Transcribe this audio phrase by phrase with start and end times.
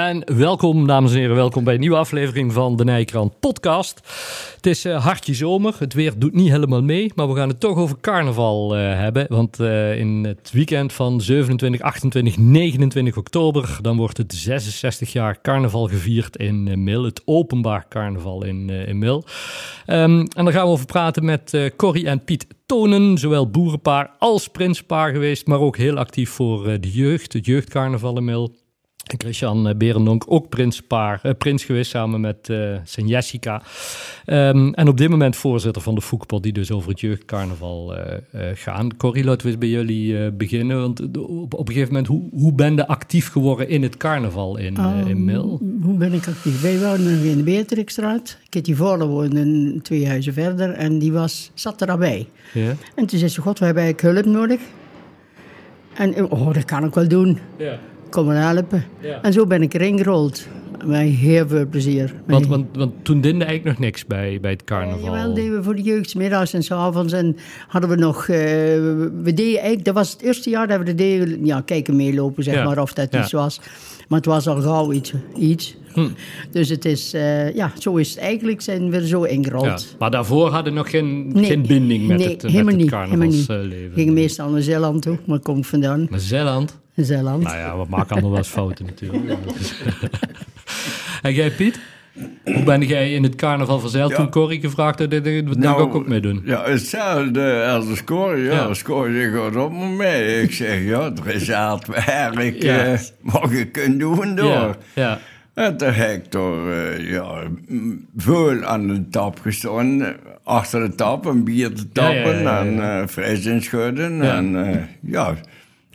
[0.00, 4.00] En welkom, dames en heren, welkom bij een nieuwe aflevering van de Nijkrant podcast.
[4.56, 7.60] Het is uh, hartje zomer, het weer doet niet helemaal mee, maar we gaan het
[7.60, 9.26] toch over carnaval uh, hebben.
[9.28, 15.40] Want uh, in het weekend van 27, 28, 29 oktober, dan wordt het 66 jaar
[15.40, 19.24] carnaval gevierd in Mil, het openbaar carnaval in, in Mil.
[19.86, 24.48] Um, en daar gaan we over praten met Corrie en Piet Tonen, zowel boerenpaar als
[24.48, 28.59] prinspaar geweest, maar ook heel actief voor de jeugd, het jeugdcarnaval in Mil.
[29.16, 33.62] Christian Berendonk, ook prinspaar, uh, prins geweest samen met uh, zijn Jessica.
[34.26, 38.02] Um, en op dit moment voorzitter van de Foekpot, die dus over het jeugdcarnaval uh,
[38.54, 38.96] gaan.
[38.96, 40.80] Corrie, laten we eens bij jullie beginnen.
[40.80, 44.56] Want op, op, een gegeven moment, hoe, hoe ben je actief geworden in het carnaval
[44.56, 45.60] in, in Mil?
[45.82, 46.60] Hoe ben ik actief?
[46.60, 48.38] Wij woonden in de Beatrixstraat.
[48.48, 52.28] Kitty Volle woonde twee huizen verder en die was, zat er al bij.
[52.94, 54.60] En toen zei ze, god, we hebben eigenlijk hulp nodig.
[55.94, 57.38] En, oh, dat kan ik wel doen.
[57.58, 57.78] Ja
[58.10, 58.84] komen helpen.
[59.00, 59.22] Ja.
[59.22, 60.46] En zo ben ik erin gerold.
[60.84, 62.14] Met heel veel plezier.
[62.26, 64.98] Want, want, want toen deden eigenlijk nog niks bij, bij het carnaval.
[64.98, 67.12] Ja, jawel, deden we voor de jeugdmiddags en s avonds.
[67.12, 67.36] En
[67.68, 68.20] hadden we nog...
[68.28, 69.84] Uh, we deden eigenlijk...
[69.84, 71.46] Dat was het eerste jaar dat we de deden...
[71.46, 72.64] Ja, kijken meelopen, zeg Ja.
[72.64, 73.22] maar, of dat Ja.
[73.22, 73.60] iets was.
[74.08, 75.12] Maar het was al gauw iets.
[75.38, 75.76] iets.
[75.92, 76.08] Hm.
[76.50, 77.12] Dus het is...
[77.14, 78.60] eh, ja, zo is het eigenlijk.
[78.60, 79.64] Zijn we er zo ingerold.
[79.90, 81.44] Ja, maar daarvoor hadden nog geen, Nee.
[81.44, 83.46] geen binding met Nee, het, met helemaal het niet, helemaal niet.
[83.46, 83.92] carnavalsleven.
[83.94, 85.18] Gingen meestal naar Zeeland toe.
[85.26, 86.06] Maar kom ik vandaan?
[86.10, 86.78] Maar Zeeland?
[87.04, 87.42] Zeeland.
[87.42, 89.24] Nou ja, we maken allemaal wel eens fouten natuurlijk.
[91.22, 91.80] En jij Piet?
[92.44, 94.16] Hoe ben jij in het carnaval verzeild Ja.
[94.16, 96.42] toen Corrie gevraagd had, dat wil ik ook, ook meedoen?
[96.44, 98.36] Ja, hetzelfde als de score.
[98.38, 100.42] Ja, score zegt, gaat op me mee.
[100.42, 102.62] Ik zeg, ja, er is altijd werk.
[102.62, 102.84] Ja.
[102.84, 104.46] eh, wat je kunt doen door.
[104.48, 105.18] Ja, ja,
[105.54, 107.42] En toen heb ik er eh, ja,
[108.16, 110.02] veel aan de tap gestaan.
[110.44, 113.00] Achter de tap, een bier te Ja, ja, tappen ja, ja, ja.
[113.00, 114.16] en fris inschudden.
[114.16, 114.36] Ja.
[114.36, 115.34] En ja,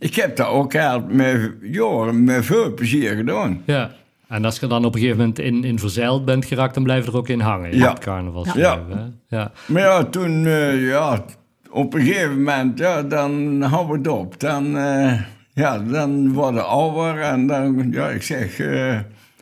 [0.06, 3.62] ik heb dat ook echt met, ja, met veel plezier gedaan.
[3.66, 3.92] ja.
[4.28, 7.06] En als je dan op een gegeven moment in, in verzeild bent geraakt, dan blijf
[7.06, 7.90] je er ook in hangen Ja.
[7.90, 8.86] het carnavalsleven.
[8.90, 9.10] Ja.
[9.30, 9.38] hè?
[9.38, 9.52] ja.
[9.66, 11.26] Maar ja, toen, eh, ja,
[11.70, 14.40] op een gegeven moment, ja, dan hou het op.
[14.40, 15.22] Dan, eh,
[15.54, 18.98] ja, dan worden ouder en dan, ja, ik zeg, eh,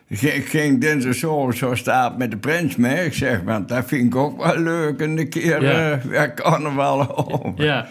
[0.08, 3.06] ik ging dinsdag zo, zo staat met de prins mee.
[3.06, 6.00] Ik zeg, want dat vind ik ook wel leuk, een keer Ja.
[6.08, 7.64] weer carnaval over.
[7.66, 7.88] Ja.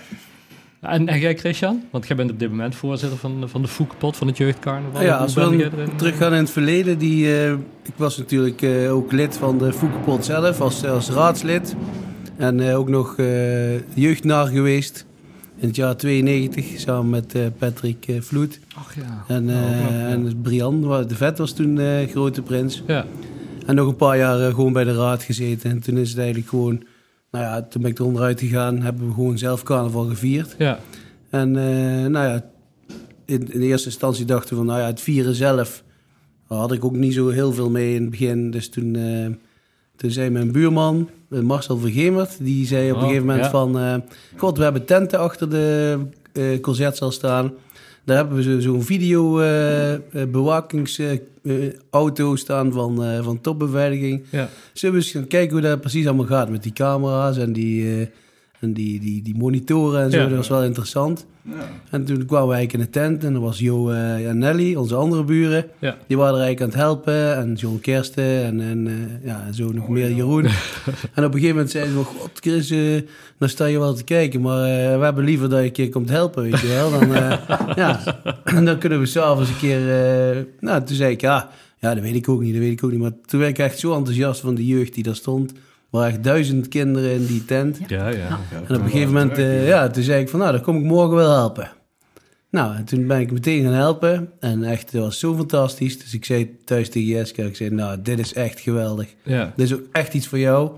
[0.82, 1.82] En, en jij, Christian?
[1.90, 5.02] Want jij bent op dit moment voorzitter van, van de Foekpot, van het jeugdcarnaval.
[5.02, 5.96] Ja, Hoe als we erin?
[5.96, 7.50] teruggaan in het verleden, die, eh,
[7.82, 11.74] ik was natuurlijk eh, ook lid van de Foekenpot zelf, als, als raadslid.
[12.36, 15.06] En eh, ook nog eh jeugdnaar geweest
[15.56, 18.60] in het jaar 92, samen met eh, Patrick eh, Vloed.
[18.74, 19.24] Ach ja.
[19.34, 20.08] En, eh, Oh, ja.
[20.08, 22.82] en Brian, de vet was toen eh, grote prins.
[22.86, 23.04] Ja.
[23.66, 25.70] En nog een paar jaar eh, gewoon bij de raad gezeten.
[25.70, 26.82] En toen is het eigenlijk gewoon,
[27.32, 30.54] nou ja, toen ben ik er onderuit gegaan, hebben we gewoon zelf carnaval gevierd.
[30.58, 30.78] Ja.
[31.30, 32.44] En eh, nou ja,
[33.24, 35.82] in, in eerste instantie dachten we van, nou ja, het vieren zelf
[36.48, 38.50] daar had ik ook niet zo heel veel mee in het begin.
[38.50, 39.26] Dus toen, eh,
[39.96, 43.50] toen zei mijn buurman, eh, Marcel Vergemert, die zei op Oh, een gegeven moment ja.
[43.50, 44.02] van,
[44.36, 45.98] god, we hebben tenten achter de
[46.60, 47.52] concertzaal staan.
[48.04, 54.22] Daar hebben we zo- zo'n video eh, eh, bewakingsauto staan van, eh, van topbeveiliging.
[54.30, 54.48] Ja.
[54.72, 58.00] Zullen we eens gaan kijken hoe dat precies allemaal gaat met die camera's en die,
[58.00, 58.06] eh,
[58.62, 60.18] en die, die, die monitoren en zo.
[60.18, 60.26] Ja.
[60.26, 61.26] Dat was wel interessant.
[61.90, 64.74] En toen kwamen we eigenlijk in de tent en er was Jo eh, en Nelly,
[64.74, 65.64] onze andere buren.
[65.78, 65.96] Ja.
[66.06, 67.36] Die waren er eigenlijk aan het helpen.
[67.36, 70.44] En John Kersten en, en eh, ja, en zo nog meer Jeroen.
[71.14, 73.02] en op een gegeven moment zeiden we, god Chris, eh
[73.42, 74.40] dan sta je wel te kijken.
[74.40, 76.90] Maar eh, we hebben liever dat je een keer komt helpen, weet je wel.
[76.90, 77.38] Dan, eh,
[77.76, 78.00] ja.
[78.44, 79.78] en dan kunnen we s'avonds een keer...
[79.78, 82.84] eh, nou, toen zei ik, ja, ja, dat weet ik ook niet, dat weet ik
[82.84, 83.00] ook niet.
[83.00, 85.52] Maar toen werd ik echt zo enthousiast van de jeugd die daar stond.
[85.92, 87.78] Er waren echt duizend kinderen in die tent.
[87.86, 88.38] Ja, ja.
[88.68, 90.82] En op een gegeven moment, eh, ja, toen zei ik van, nou, dan kom ik
[90.82, 91.70] morgen wel helpen.
[92.50, 94.30] Nou, en toen ben ik meteen gaan helpen.
[94.40, 95.98] En echt, dat was zo fantastisch.
[95.98, 99.14] Dus ik zei thuis tegen Jessica, ik zei, nou, dit is echt geweldig.
[99.24, 99.52] Ja.
[99.56, 100.70] Dit is ook echt iets voor jou.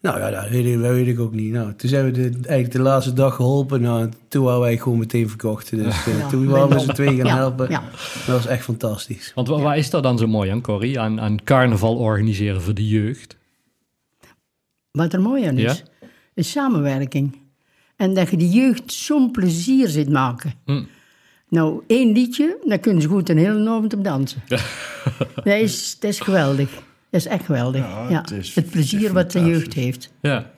[0.00, 1.52] Nou ja, dat weet ik, dat weet ik ook niet.
[1.52, 3.80] Nou, toen zijn we de, eigenlijk de laatste dag geholpen.
[3.80, 5.70] Nou, toen waren wij gewoon meteen verkocht.
[5.70, 7.70] Dus eh, Ja, toen waren we z'n twee gaan Ja, helpen.
[7.70, 7.82] ja.
[8.26, 9.32] Dat was echt fantastisch.
[9.34, 11.00] Want wa- waar is dat dan zo mooi aan, Corrie?
[11.00, 13.36] Aan, aan carnaval organiseren voor de jeugd?
[14.96, 16.08] Wat er mooi aan is, Ja?
[16.34, 17.36] is samenwerking.
[17.96, 20.52] En dat je de jeugd zo'n plezier zit maken.
[20.64, 20.82] Hm.
[21.48, 24.42] Nou, één liedje, daar kunnen ze goed een hele avond op dansen.
[25.34, 26.70] dat, is, dat is geweldig.
[27.10, 27.80] Dat is echt geweldig.
[27.80, 30.12] Ja, Ja, het is- het plezier het wat de jeugd heeft.
[30.20, 30.50] Ja.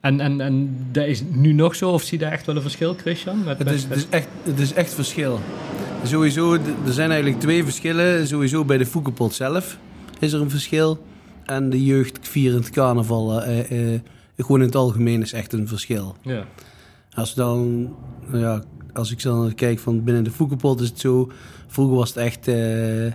[0.00, 2.62] En, en, en dat is nu nog zo, of zie je daar echt wel een
[2.62, 3.44] verschil, Christian?
[3.44, 5.40] Met, Het is, het, is echt, het is echt verschil.
[6.04, 6.52] Sowieso,
[6.86, 8.26] er zijn eigenlijk twee verschillen.
[8.26, 9.78] Sowieso bij de Foekenpot zelf
[10.18, 11.04] is er een verschil.
[11.46, 14.00] En de jeugd vierend carnaval, eh, eh,
[14.36, 16.16] gewoon in het algemeen, is echt een verschil.
[16.22, 16.44] Ja.
[17.14, 17.82] Als, dan,
[18.26, 18.62] nou ja,
[18.92, 21.30] als ik dan kijk van binnen de Foekenpot is het zo.
[21.66, 23.06] Vroeger was het echt eh,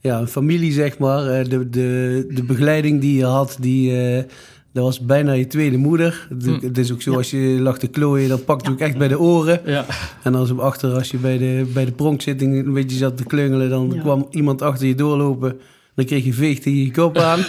[0.00, 1.26] ja, een familie, zeg maar.
[1.26, 4.24] Eh, de, de, de begeleiding die je had, die, eh,
[4.72, 6.26] dat was bijna je tweede moeder.
[6.28, 6.80] Het- Hm.
[6.80, 9.18] Is ook zo, als je lag te klooien, dan pakt je ook echt bij de
[9.20, 9.60] oren.
[9.64, 9.84] Ja.
[10.22, 13.24] En als op achter, als je bij de, bij de pronkzitting een beetje zat te
[13.24, 15.60] klungelen, dan kwam iemand achter je doorlopen.
[15.98, 17.40] Dan kreeg je veeg tegen je kop aan.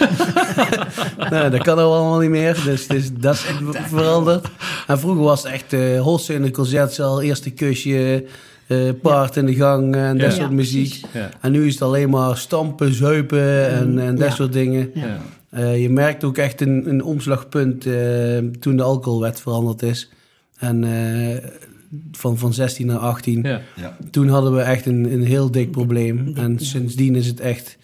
[1.30, 2.62] nou, dat kan al allemaal niet meer.
[2.64, 4.48] Dus, dus dat is echt veranderd.
[4.86, 8.24] En vroeger was het echt eh hossen in de concertzaal, eerste kusje,
[8.66, 10.36] eh, paard in de gang en dat Ja.
[10.38, 11.00] soort muziek.
[11.12, 11.28] Ja.
[11.40, 14.34] En nu is het alleen maar stampen, zuipen en, en dat Ja.
[14.34, 14.90] soort dingen.
[14.94, 15.18] Ja.
[15.50, 20.10] Eh, je merkt ook echt een, een omslagpunt eh, toen de alcoholwet veranderd is.
[20.58, 21.44] En eh,
[22.12, 23.42] van, van 16 naar 18.
[23.42, 23.60] Ja.
[23.76, 23.96] Ja.
[24.10, 26.32] Toen hadden we echt een, een heel dik probleem.
[26.36, 27.78] En sindsdien is het echt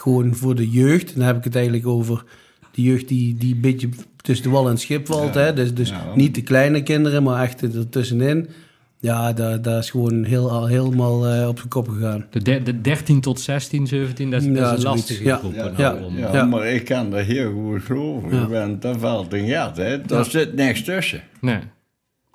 [0.00, 1.08] gewoon voor de jeugd.
[1.12, 2.24] En dan heb ik het eigenlijk over
[2.70, 5.34] de jeugd die, die een beetje tussen de wal en het schip valt.
[5.34, 5.40] Ja.
[5.40, 5.52] Hè?
[5.54, 6.04] Dus, dus Ja.
[6.14, 8.48] niet de kleine kinderen, maar echt ertussenin.
[9.02, 12.26] Ja, daar, daar is gewoon heel, helemaal eh, op zijn kop gegaan.
[12.30, 14.84] De, de, de 13 tot 16, 17, dat is, Ja, dat is een zoiets.
[15.00, 15.36] lastige Ja.
[15.36, 15.54] groep.
[15.54, 16.44] Ja, nou, ja, Ja, Ja.
[16.44, 18.34] maar ik kan dat heel goed geloven.
[18.36, 18.48] Ja.
[18.48, 20.00] Want daar valt een gat, hè.
[20.02, 21.20] Daar zit niks tussen.
[21.40, 21.58] Nee.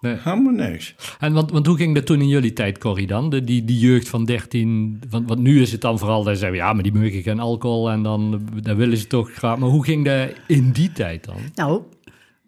[0.05, 0.17] Nee.
[0.23, 0.95] Helemaal niks.
[1.19, 3.29] En want, want hoe ging dat toen in jullie tijd, Corrie, dan?
[3.29, 6.39] De, die, die jeugd van 13, want, want nu is het dan vooral, dat ze
[6.39, 9.57] zeggen, ja, maar die mogen geen alcohol en dan, dan willen ze toch graag.
[9.57, 11.37] Maar hoe ging dat in die tijd dan?
[11.55, 11.81] Nou,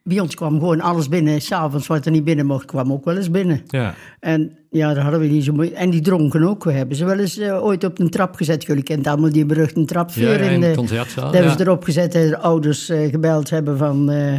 [0.03, 1.41] bij ons kwam gewoon alles binnen.
[1.41, 3.61] S'avonds wat er niet binnen mocht, kwam ook wel eens binnen.
[3.67, 5.75] Ja, En ja, daar hadden we niet zo moeite.
[5.75, 6.63] En die dronken ook.
[6.63, 8.63] We hebben ze wel eens eh, ooit op een trap gezet.
[8.65, 10.75] Jullie kent allemaal die beruchte ja, trapveer in in de de...
[10.75, 11.23] concertzaal.
[11.23, 11.57] Daar hebben ja.
[11.57, 14.09] ze erop gezet en de ouders eh, gebeld hebben van...
[14.09, 14.33] eh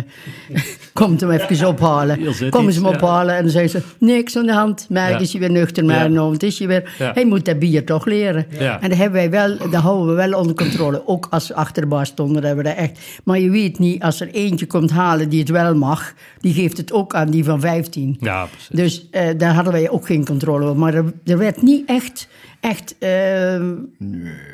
[0.92, 2.18] komt hem even ophalen.
[2.50, 2.96] Kom ze hem ja.
[2.96, 3.36] ophalen.
[3.36, 4.86] En dan zei ze, niks aan de hand.
[4.88, 5.18] Maar Ja.
[5.18, 6.08] is hij weer nuchter, maar Ja.
[6.08, 6.94] nou, het is hij weer.
[6.98, 7.12] Ja.
[7.14, 8.46] Hij moet dat bier toch leren.
[8.58, 8.80] Ja.
[8.80, 11.02] En dat, hebben wij wel, dat houden we wel onder controle.
[11.06, 12.98] Ook als ze achter de bar stonden, hebben we dat echt...
[13.24, 16.12] Maar je weet niet, als er eentje komt halen die het wel mag...
[16.40, 18.16] die geeft het ook aan die van 15.
[18.20, 18.68] Ja, precies.
[18.68, 20.74] Dus daar hadden wij ook geen controle.
[20.74, 22.28] Maar er, er werd niet echt,
[22.60, 23.70] echt, eh,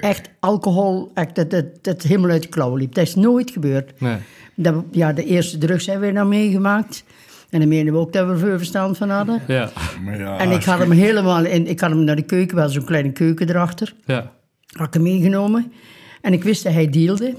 [0.00, 2.94] echt alcohol, echt, dat, dat, dat helemaal uit de klauwen liep.
[2.94, 4.00] Dat is nooit gebeurd.
[4.00, 4.16] Nee.
[4.54, 7.04] Dat, ja, de eerste drugs hebben we nou meegemaakt.
[7.50, 9.42] En dan menen we ook dat we er veel verstand van hadden.
[9.46, 9.70] Ja,
[10.04, 12.68] Maar ja, En ik had hem helemaal in, ik had hem naar de keuken, wel
[12.68, 13.94] zo'n kleine keuken erachter.
[14.04, 14.32] ja.
[14.72, 15.72] Had ik hem meegenomen.
[16.20, 17.34] En ik wist dat hij dealde.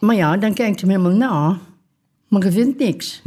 [0.00, 1.58] Maar ja, dan kijkt hem helemaal na.
[2.28, 3.22] Maar je vindt niks.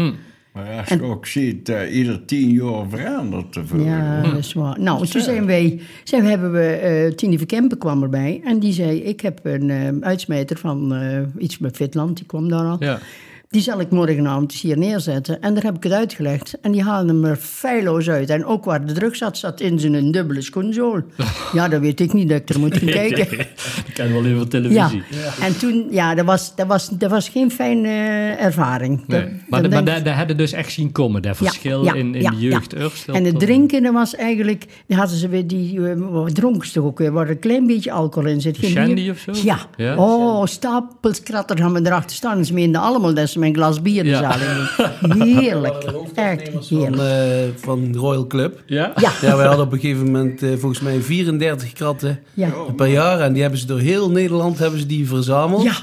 [0.51, 3.83] Maar als je ook ziet, eh, ieder tien jaar verandert er veel.
[3.83, 4.79] Ja, dat is waar.
[4.79, 8.41] Nou, toen zijn wij, zijn, hebben we, eh Tini Verkempen kwam erbij.
[8.43, 12.49] En die zei, ik heb een eh, uitsmijter van eh, iets met Fitland, die kwam
[12.49, 12.75] daar al.
[12.79, 12.99] Ja.
[13.51, 15.41] Die zal ik morgenavond eens hier neerzetten.
[15.41, 16.57] En daar heb ik het uitgelegd.
[16.61, 18.29] En die haalde hem er feilloos uit.
[18.29, 20.99] En ook waar de druk zat, zat in zijn dubbele schoenzool.
[21.53, 23.39] Ja, dat weet ik niet, dat ik er moet gaan kijken.
[23.87, 25.03] Ik ken wel even op Ja, televisie.
[25.41, 29.03] en toen, ja, dat was, dat was, dat was geen fijne eh, ervaring.
[29.07, 29.21] Nee.
[29.49, 32.37] Dat- Maar, daar, daar hadden dus echt zien komen, dat verschil ja, in, in de
[32.37, 32.73] jeugd.
[32.73, 34.65] En het dat- drinken, dat was eigenlijk...
[34.85, 35.87] Die hadden ze weer die...
[35.89, 36.25] eh,
[36.73, 37.11] toch ook weer?
[37.11, 38.57] Waar een klein beetje alcohol in zit.
[38.57, 39.31] Geen Shandy of zo?
[39.77, 39.95] Ja.
[39.97, 42.45] Oh, stapels kratter gaan we erachter staan.
[42.45, 44.19] Ze meenden allemaal dat ze mijn glas bier de Ja.
[44.19, 44.39] zaal
[45.09, 45.21] in.
[45.39, 45.83] Heerlijk.
[46.15, 48.61] Echt Van, eh, van Royal Club.
[48.65, 48.91] Ja?
[48.95, 49.11] Ja.
[49.21, 52.49] Ja, wij hadden op een gegeven moment eh, volgens mij 34 kratten Ja.
[52.75, 53.19] per jaar.
[53.19, 55.63] En die hebben ze door heel Nederland hebben ze die verzameld.
[55.63, 55.73] Ja,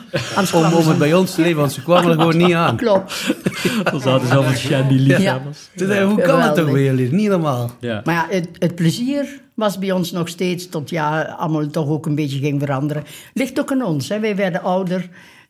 [0.52, 2.76] Om, om ze- het bij ons te leven, want ze kwamen er gewoon niet aan.
[2.76, 3.34] Klopt.
[3.90, 4.28] Dan zaten.
[4.28, 7.12] Toen dacht ik, hoe kan het toch bij jullie?
[7.12, 7.70] Niet normaal.
[7.80, 8.00] Ja.
[8.04, 12.06] Maar ja, het, het plezier was bij ons nog steeds tot ja, allemaal toch ook
[12.06, 13.04] een beetje ging veranderen.
[13.34, 14.08] Ligt ook aan ons.
[14.08, 14.20] Hè.
[14.20, 15.08] Wij werden ouder,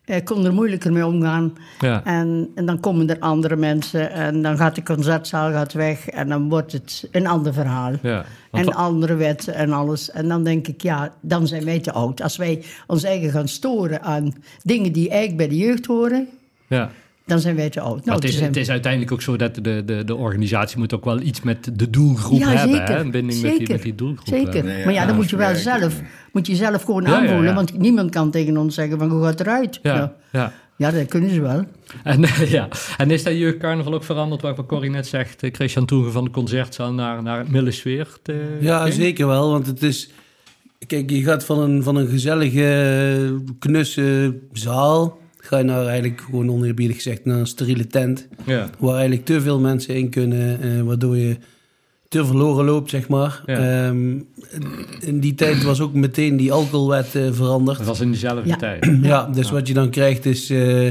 [0.08, 1.56] eh, konden er moeilijker mee omgaan.
[1.80, 2.04] Ja.
[2.04, 6.28] En, en dan komen er andere mensen en dan gaat de concertzaal gaat weg en
[6.28, 7.92] dan wordt het een ander verhaal.
[8.02, 10.10] Ja, En andere wetten en alles.
[10.10, 12.22] En dan denk ik, ja, dan zijn wij te oud.
[12.22, 16.28] Als wij ons eigen gaan storen aan dingen die eigenlijk bij de jeugd horen,
[16.66, 16.90] ja.
[17.28, 17.94] Dan zijn wij te oud.
[17.96, 20.78] Maar Nou, het, is, zijn het is uiteindelijk ook zo dat de, de, de organisatie
[20.78, 22.76] moet ook wel iets met de doelgroep Ja, hebben.
[22.76, 22.94] zeker.
[22.94, 23.00] Hè?
[23.00, 24.28] Een binding met die, met die doelgroep.
[24.28, 24.64] Zeker.
[24.64, 26.00] maar ja, dan moet je wel zelf,
[26.32, 27.44] moet je zelf gewoon Ja, aanvoelen.
[27.48, 27.54] ja.
[27.54, 29.78] Want niemand kan tegen ons zeggen van, hoe gaat het eruit?
[29.82, 30.12] Ja, Ja.
[30.32, 30.52] ja.
[30.76, 31.64] ja, dat kunnen ze wel.
[32.04, 32.68] En, ja.
[32.96, 36.30] en is dat jeugdcarnaval ook veranderd, wat Corrie net zegt, eh, Christian Toegen van de
[36.30, 38.08] concertzaal naar, naar het Millesfeer?
[38.22, 38.94] te- Ja, ging?
[38.94, 39.50] zeker wel.
[39.50, 40.10] Want het is...
[40.86, 45.18] Kijk, je gaat van een, van een gezellige, knusse zaal...
[45.48, 48.28] ga je naar eigenlijk gewoon oneerbiedig gezegd naar een steriele tent...
[48.46, 48.70] Ja.
[48.78, 50.60] waar eigenlijk te veel mensen in kunnen...
[50.60, 51.36] eh, waardoor je
[52.08, 53.42] te verloren loopt, zeg maar.
[53.46, 53.86] Ja.
[53.86, 54.18] Ehm,
[55.00, 57.78] in die tijd was ook meteen die alcoholwet eh, veranderd.
[57.78, 58.56] Dat was in dezelfde Ja.
[58.56, 58.90] tijd.
[59.02, 60.50] Ja, dus wat je dan krijgt is...
[60.50, 60.90] eh,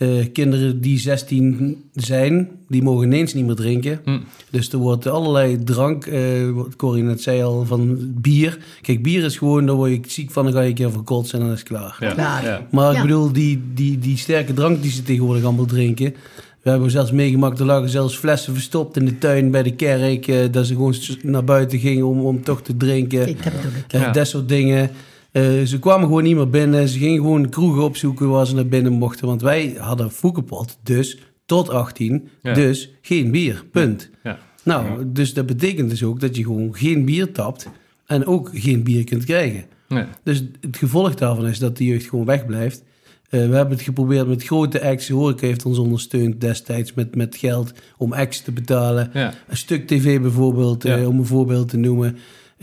[0.00, 4.00] Eh, kinderen die 16 zijn, die mogen ineens niet meer drinken.
[4.04, 4.18] Hm.
[4.50, 8.58] Dus er wordt allerlei drank, eh wat Corrie net zei al, van bier.
[8.80, 11.38] Kijk, bier is gewoon, daar word je ziek van, dan ga je een keer verkotsen
[11.38, 11.96] en dan is het klaar.
[12.00, 12.12] Ja.
[12.12, 12.44] Klaar.
[12.44, 12.66] Ja.
[12.70, 16.14] Maar ik bedoel, die, die, die sterke drank die ze tegenwoordig allemaal drinken.
[16.62, 20.26] We hebben zelfs meegemaakt, er lagen zelfs flessen verstopt in de tuin bij de kerk.
[20.26, 23.24] eh, dat ze gewoon naar buiten gingen om, om toch te drinken.
[23.24, 23.92] Kijk, dat bedoel ik.
[23.92, 24.10] Ja.
[24.10, 24.90] Dat soort dingen.
[25.32, 26.88] Eh, ze kwamen gewoon niet meer binnen.
[26.88, 29.26] Ze gingen gewoon kroegen opzoeken waar ze naar binnen mochten.
[29.26, 32.28] Want wij hadden Foekenpot, dus tot 18.
[32.42, 32.54] Ja.
[32.54, 34.10] Dus geen bier, punt.
[34.22, 34.38] Ja.
[34.64, 37.68] Nou, dus dat betekent dus ook dat je gewoon geen bier tapt.
[38.06, 39.64] En ook geen bier kunt krijgen.
[39.88, 40.04] Nee.
[40.22, 42.82] Dus het gevolg daarvan is dat de jeugd gewoon wegblijft.
[43.30, 45.08] Eh, we hebben het geprobeerd met grote acts.
[45.08, 49.10] Horeca heeft ons ondersteund destijds met, met geld om acts te betalen.
[49.12, 49.34] Ja.
[49.48, 52.16] Een stuk tv bijvoorbeeld, eh, om een voorbeeld te noemen.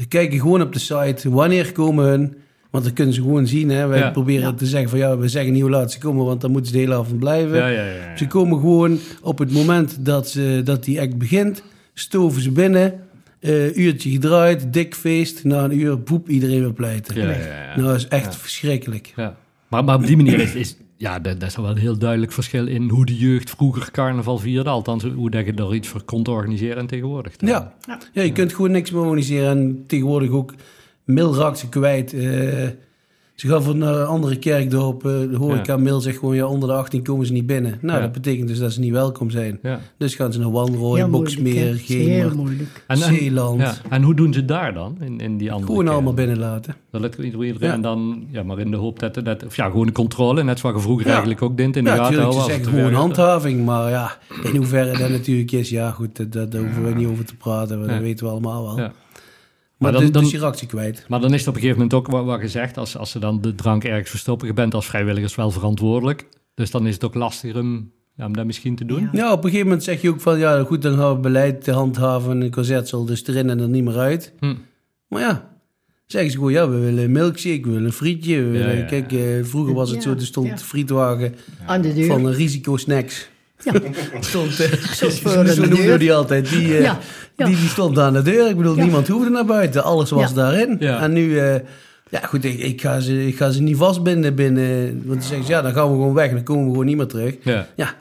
[0.07, 2.35] Kijken gewoon op de site, wanneer komen hun?
[2.69, 3.69] Want dan kunnen ze gewoon zien.
[3.69, 3.87] Hè?
[3.87, 4.09] Wij Ja.
[4.11, 4.53] proberen Ja.
[4.53, 6.77] te zeggen van ja, we zeggen niet hoe laat ze komen, want dan moeten ze
[6.77, 7.57] de hele avond blijven.
[7.57, 8.17] Ja, ja, ja, ja.
[8.17, 12.93] Ze komen gewoon op het moment dat, ze, dat die act begint, stoven ze binnen,
[13.39, 15.43] eh, uurtje gedraaid, dik feest.
[15.43, 17.15] Na een uur, poep, iedereen weer pleiten.
[17.15, 17.75] Ja, ja, ja.
[17.75, 19.13] Nou, dat is echt verschrikkelijk.
[19.15, 19.35] Ja.
[19.67, 22.31] Maar, maar op die manier is, is ja, dat, dat is wel een heel duidelijk
[22.31, 24.69] verschil in hoe de jeugd vroeger carnaval vierde.
[24.69, 27.33] Althans, hoe dat je er iets voor kon organiseren en tegenwoordig.
[27.37, 27.73] Ja.
[28.13, 29.49] ja, je kunt gewoon niks meer organiseren.
[29.49, 30.53] En tegenwoordig ook
[31.07, 32.13] Mil raakt ze kwijt.
[32.13, 32.21] Eh,
[33.35, 35.05] ze gaan van een andere kerkdorp.
[35.05, 37.77] eh de horeca Mil zegt gewoon, ja, onder de 18 komen ze niet binnen.
[37.81, 38.03] Nou, Ja.
[38.03, 39.59] dat betekent dus dat ze niet welkom zijn.
[39.61, 39.79] Ja.
[39.97, 41.09] Dus gaan ze naar Wanrooy.
[41.09, 42.83] Boksmeer, Gemert, moeilijk.
[42.87, 43.59] En, en, Zeeland.
[43.61, 43.73] ja.
[43.89, 46.75] en hoe doen ze daar dan, in, in die andere Gewoon allemaal binnenlaten.
[46.91, 47.77] Dan let iedereen Ja.
[47.77, 50.75] dan, ja, maar in de hoop dat, dat of ja, gewoon de controle, net zoals
[50.75, 51.11] je vroeger Ja.
[51.11, 52.55] eigenlijk ook deed in de Ja, gaten natuurlijk, ze houden.
[52.55, 53.65] zeggen als het gewoon handhaving.
[53.65, 57.07] Maar ja, in hoeverre dat natuurlijk is, ja goed, dat, dat, daar hoeven we niet
[57.07, 57.79] over te praten.
[57.79, 57.87] Ja.
[57.87, 58.89] Dat weten we allemaal wel.
[59.77, 61.05] Maar, Maar dan- dan, dan- dus je kwijt.
[61.07, 63.19] Maar dan is het op een gegeven moment ook wat, wat gezegd, als, als ze
[63.19, 66.27] dan de drank ergens verstoppen, je bent als vrijwilligers wel verantwoordelijk.
[66.53, 69.01] Dus dan is het ook lastiger om, ja, om dat misschien te doen.
[69.01, 69.09] Ja.
[69.11, 71.63] Ja, op een gegeven moment zeg je ook van, ja goed, dan gaan we beleid
[71.63, 74.33] te handhaven en een corsetsel dus erin en er niet meer uit.
[74.39, 74.55] Hm.
[75.07, 75.49] Maar ja,
[76.05, 78.35] zeggen ze gewoon, ja, we willen een milkshake, we willen een frietje.
[78.43, 81.93] We willen, ja, kijk, eh, vroeger was het Ja, zo, er stond frietwagen Aan de
[81.93, 82.05] deur.
[82.07, 83.29] van een risicosnacks.
[83.63, 83.73] Ja.
[84.19, 85.99] Stond, eh, voor zo aan de noemden we deur.
[85.99, 86.49] die altijd.
[86.49, 86.99] Die, eh, Ja,
[87.35, 87.45] ja.
[87.45, 88.49] Die, die stond aan de deur.
[88.49, 88.83] Ik bedoel, Ja.
[88.83, 89.83] niemand hoefde naar buiten.
[89.83, 90.35] Alles was Ja.
[90.35, 90.77] daarin.
[90.79, 91.01] Ja.
[91.01, 91.55] En nu, eh,
[92.09, 94.85] ja goed, ik, ik, ga ze, ik ga ze niet vastbinden binnen.
[95.05, 96.31] Want dan zeggen ze, ja, dan gaan we gewoon weg.
[96.31, 97.35] Dan komen we gewoon niet meer terug.
[97.43, 97.67] Ja.
[97.75, 97.93] Ja,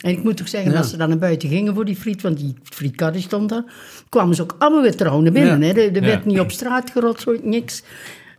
[0.00, 0.78] En ik moet toch zeggen, Ja.
[0.78, 3.64] als ze dan naar buiten gingen voor die friet, want die frietkar stond daar,
[4.08, 5.60] kwamen ze ook allemaal weer trouw naar binnen.
[5.60, 5.66] Ja.
[5.66, 5.72] Hè?
[5.72, 6.00] Er, er Ja.
[6.00, 7.82] werd niet op straat gerotzoid, niks.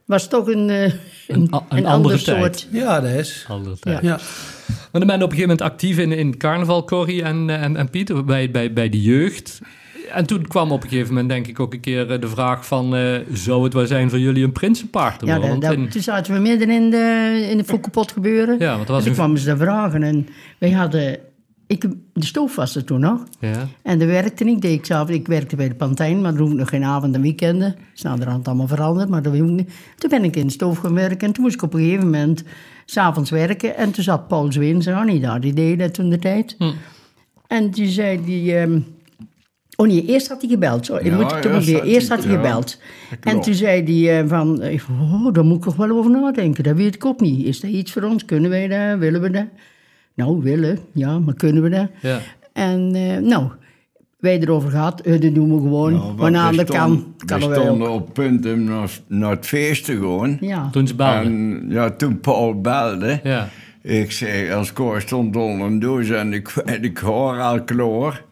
[0.06, 0.94] Was toch een, eh, een,
[1.28, 2.38] Een andere ander tijd.
[2.60, 2.68] soort.
[2.72, 3.46] ja dat is.
[3.48, 3.80] Altijd.
[3.84, 4.00] Ja.
[4.02, 4.20] Ja.
[4.68, 7.64] Maar dan ben je op een gegeven moment actief in, in carnaval, Corrie en, eh,
[7.64, 9.62] en, en Pieter, bij, bij, bij de jeugd.
[10.14, 12.66] En toen kwam op een gegeven moment denk ik ook een keer eh, de vraag
[12.66, 12.96] van...
[12.96, 16.34] eh, zou het wel zijn voor jullie een prinsenpaard te Ja, dat, dat- toen zaten
[16.34, 17.80] we midden in de, in de
[18.14, 18.56] gebeuren.
[18.60, 20.04] Ja, want was en toen een- kwamen ze daar vragen.
[20.04, 21.18] En wij hadden...
[21.68, 21.82] Ik,
[22.14, 23.24] de stoof was er toen nog.
[23.40, 23.68] ja.
[23.82, 24.62] En dat werkte niet.
[24.62, 27.76] Deed ik, zelf, ik werkte bij de Pantijn, maar hoefde nog geen avond en weekenden.
[27.96, 29.70] is naderhand allemaal veranderd, maar dat hoefde niet.
[29.98, 32.04] Toen ben ik in de stoof gaan werken en toen moest ik op een gegeven
[32.04, 32.44] moment
[32.86, 33.76] s'avonds werken.
[33.78, 36.56] En toen zat Paul en Annie daar, die deden dat toen de tijd.
[36.58, 36.72] Hm.
[37.48, 38.56] En die zei die...
[38.56, 38.80] ehm,
[39.76, 40.86] Oh nee, eerst had hij gebeld.
[40.86, 41.84] Sorry, Ja, moet ik toch eerst weer.
[41.84, 42.80] Eerst hij- had hij ja, gebeld.
[43.22, 44.64] En toen zei hij eh, van...
[45.02, 46.64] Oh, daar moet ik nog wel over nadenken.
[46.64, 47.46] Dat weet ik ook niet.
[47.46, 48.26] Is dat iets voor ons?
[48.26, 49.00] Kunnen wij dat?
[49.00, 49.46] Willen we dat?
[50.16, 50.80] Nou, willen.
[50.94, 51.90] Ja, maar kunnen we dat?
[52.02, 52.20] Ja.
[52.54, 53.48] En eh, nou,
[54.20, 55.02] wij erover gehad.
[55.02, 55.92] Eh, dat doen we gewoon.
[55.94, 59.86] Nou, want Wanneer we dat kan, We stonden op punt om naar, naar het feest
[59.86, 60.38] te gaan.
[60.42, 60.70] Ja.
[60.72, 61.24] Toen ze belden.
[61.26, 63.50] En ja, toen Paul belde, Ja.
[63.82, 68.24] ik zei, als koor stond onder een doos en ik, en ik hoor al kloor.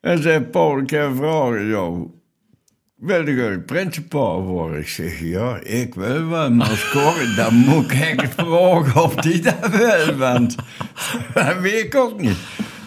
[0.00, 1.68] En zei Paul, ik heb een vraag.
[1.68, 2.06] jou.
[2.96, 4.80] Wil je een prinsenpaar worden?
[4.80, 6.50] Ik zeg, ja, ik wil wel.
[6.50, 10.16] Maar als koor, dan moet ik vragen of die dat wil.
[10.16, 10.56] Want
[11.34, 12.36] dat weet ik ook niet.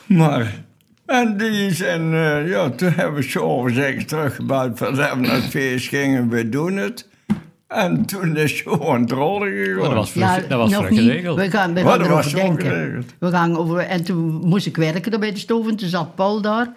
[0.06, 0.62] Maar...
[1.06, 5.36] En die zijn, eh, ja, toen hebben we zo zes teruggebeld van dat we naar
[5.36, 7.08] het feest gingen, we doen het.
[7.68, 9.76] En toen is zo een rollen gegaan.
[9.80, 11.00] Maar dat was vlug, dat was nog niet.
[11.00, 11.38] geregeld.
[11.40, 13.06] We gaan, we Oh, gaan dat was denken.
[13.20, 15.68] We gaan over, en toen moest ik werken bij de stoof.
[15.68, 16.74] En toen zat Paul daar.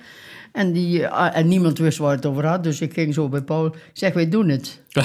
[0.52, 2.64] En, die, eh, en niemand wist waar het over had.
[2.64, 3.66] Dus ik ging zo bij Paul.
[3.66, 4.82] Ik zeg, wij doen het.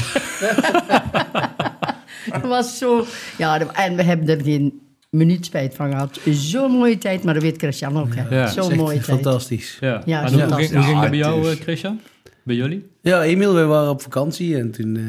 [2.32, 3.06] dat was zo...
[3.38, 6.20] Ja, en we hebben er geen minuut spijt van gehad.
[6.30, 8.16] Zo'n mooie tijd, maar dat weet Christian ook.
[8.16, 8.36] Hè.
[8.36, 8.48] Ja.
[8.48, 9.06] Zo'n echt mooie tijd.
[9.06, 9.78] fantastisch.
[9.80, 10.02] Ja.
[10.06, 12.00] Ja, en hoe, ging, hoe ging dat bij jou, is- eh, Christian?
[12.44, 12.86] Bij jullie?
[13.02, 15.04] Ja, Emiel, wij waren op vakantie en toen, eh,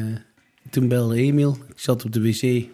[0.69, 1.57] toen belde Emiel.
[1.69, 2.65] Ik zat op de wc.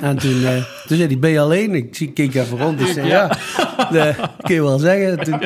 [0.00, 1.74] En toen, eh, toen zei hij, ben je alleen?
[1.74, 2.80] Ik zie- keek even rond.
[2.80, 3.26] Ik zei, ja,
[3.92, 5.24] dat kun je wel zeggen.
[5.24, 5.38] Toen,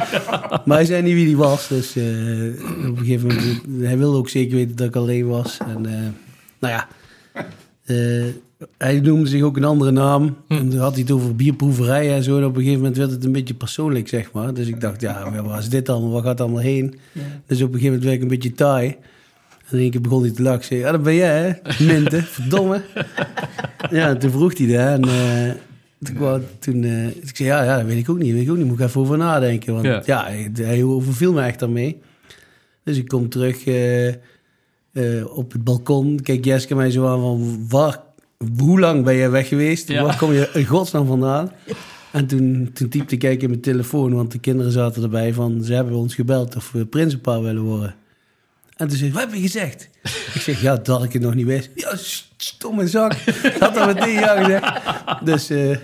[0.64, 1.68] maar hij zei niet wie die was.
[1.68, 5.58] Dus eh, op een gegeven moment, hij wilde ook zeker weten dat ik alleen was.
[5.66, 5.92] En eh,
[6.58, 6.88] nou ja,
[7.84, 8.24] eh,
[8.78, 10.36] hij noemde zich ook een andere naam.
[10.48, 10.54] Hm.
[10.54, 12.38] En toen had hij het over bierproeverijen en zo.
[12.38, 14.54] En op een gegeven moment werd het een beetje persoonlijk, zeg maar.
[14.54, 16.10] Dus ik dacht, ja, waar is dit allemaal?
[16.10, 16.98] Waar gaat het allemaal heen?
[17.46, 18.96] Dus op een gegeven moment werd ik een beetje taai.
[19.70, 20.58] En één keer begon hij te lachen.
[20.60, 21.84] Ik zei, dat ben jij, hè?
[21.84, 22.82] Minte, verdomme.
[23.90, 24.76] ja, en toen vroeg hij dat.
[24.78, 25.52] En eh,
[26.02, 28.32] toen, kwam- toen eh, ik zei, ja, ja, dat weet ik ook niet.
[28.32, 28.66] Weet ik ook niet.
[28.66, 29.72] Moet ik even over nadenken.
[29.72, 30.02] Want Ja.
[30.04, 31.98] ja, hij, hij overviel me echt daarmee.
[32.84, 34.14] Dus ik kom terug eh,
[35.36, 36.20] op het balkon.
[36.22, 38.00] Kijk Jeske mij zo aan van, waar,
[38.58, 39.88] hoe lang ben je weg geweest?
[39.88, 40.02] Ja.
[40.02, 41.52] Waar kom je in godsnaam vandaan?
[42.10, 45.62] En toen, toen typte ik kijk in mijn telefoon, want de kinderen zaten erbij van...
[45.64, 47.94] ze hebben ons gebeld of we prinsenpaar willen worden.
[48.76, 49.88] En toen zei wat heb je gezegd?
[50.34, 51.70] Ik zeg, ja, dat ik het nog niet wist.
[51.74, 53.12] Ja, st- stomme zak.
[53.60, 54.72] Had al meteen ja gezegd.
[55.24, 55.76] Dus eh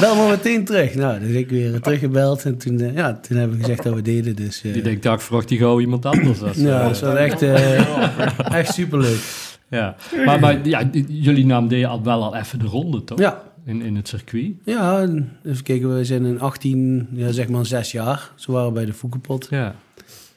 [0.00, 0.94] bel maar meteen terug.
[0.94, 2.44] Nou, dus ik weer teruggebeld.
[2.44, 4.36] En toen, eh, ja, toen hebben we gezegd dat we deden.
[4.36, 6.38] Dus, eh, Die denkt, dag, vroeg die gauw iemand anders.
[6.38, 9.18] Dat is, ja, dat was echt, eh, echt superleuk.
[9.70, 9.96] Ja.
[10.24, 13.18] Maar, maar ja, jullie naam deden al wel al even de ronde, toch?
[13.18, 14.52] Ja, In, in het circuit.
[14.64, 18.30] ja, en even kijken, we zijn in 18, ja, zeg maar zes jaar.
[18.34, 19.46] Zo waren we bij de Foekenpot.
[19.50, 19.74] Ja.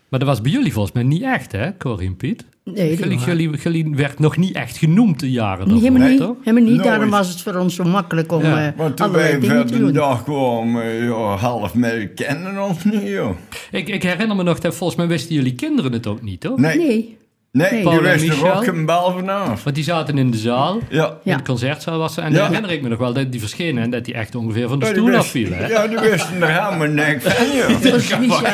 [0.10, 2.46] Maar dat was bij jullie volgens mij niet echt, hè, Corrie en Piet?
[2.64, 6.18] Nee, dat Jullie, jullie, jullie werd nog niet echt genoemd de jaren daarvoor, helemaal niet.
[6.20, 6.36] toch?
[6.44, 6.74] Helemaal niet.
[6.78, 6.88] Nooit.
[6.88, 8.68] Daarom was het voor ons zo makkelijk om Ja.
[8.68, 9.94] eh, Maar toen wij doen.
[9.94, 13.36] dag kwamen, ja, half mee kennen ons niet, joh.
[13.72, 16.58] Ik, ik herinner me nog dat volgens mij wisten jullie kinderen het ook niet, toch?
[16.58, 17.18] Nee, nee,
[17.52, 17.84] Nee.
[17.84, 19.64] Paul en wist er ook een bal vanaf.
[19.64, 21.18] Want die zaten in de zaal, Ja.
[21.24, 22.22] in de concertzaal was ze.
[22.22, 22.38] En Ja.
[22.38, 24.80] dan herinner ik me nog wel dat die verschenen en dat die echt ongeveer van
[24.80, 25.58] de Ja, stoel afvielen.
[25.58, 25.68] Hè?
[25.68, 27.82] Ja, die wisten er helemaal niks van, joh.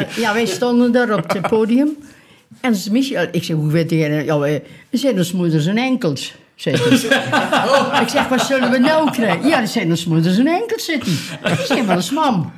[0.07, 1.89] Dus ja, wij stonden daar op het podium.
[2.61, 4.25] En dus Michel, ik zeg, hoe weet jij dat?
[4.25, 6.33] Ja, wij, we zijn ons moeders en enkels.
[8.01, 9.47] Ik zeg, wat zullen we nou krijgen?
[9.47, 11.77] Ja, dat zijn ons moeders en enkels, zit hij.
[11.77, 12.51] Ik maar dat is mam.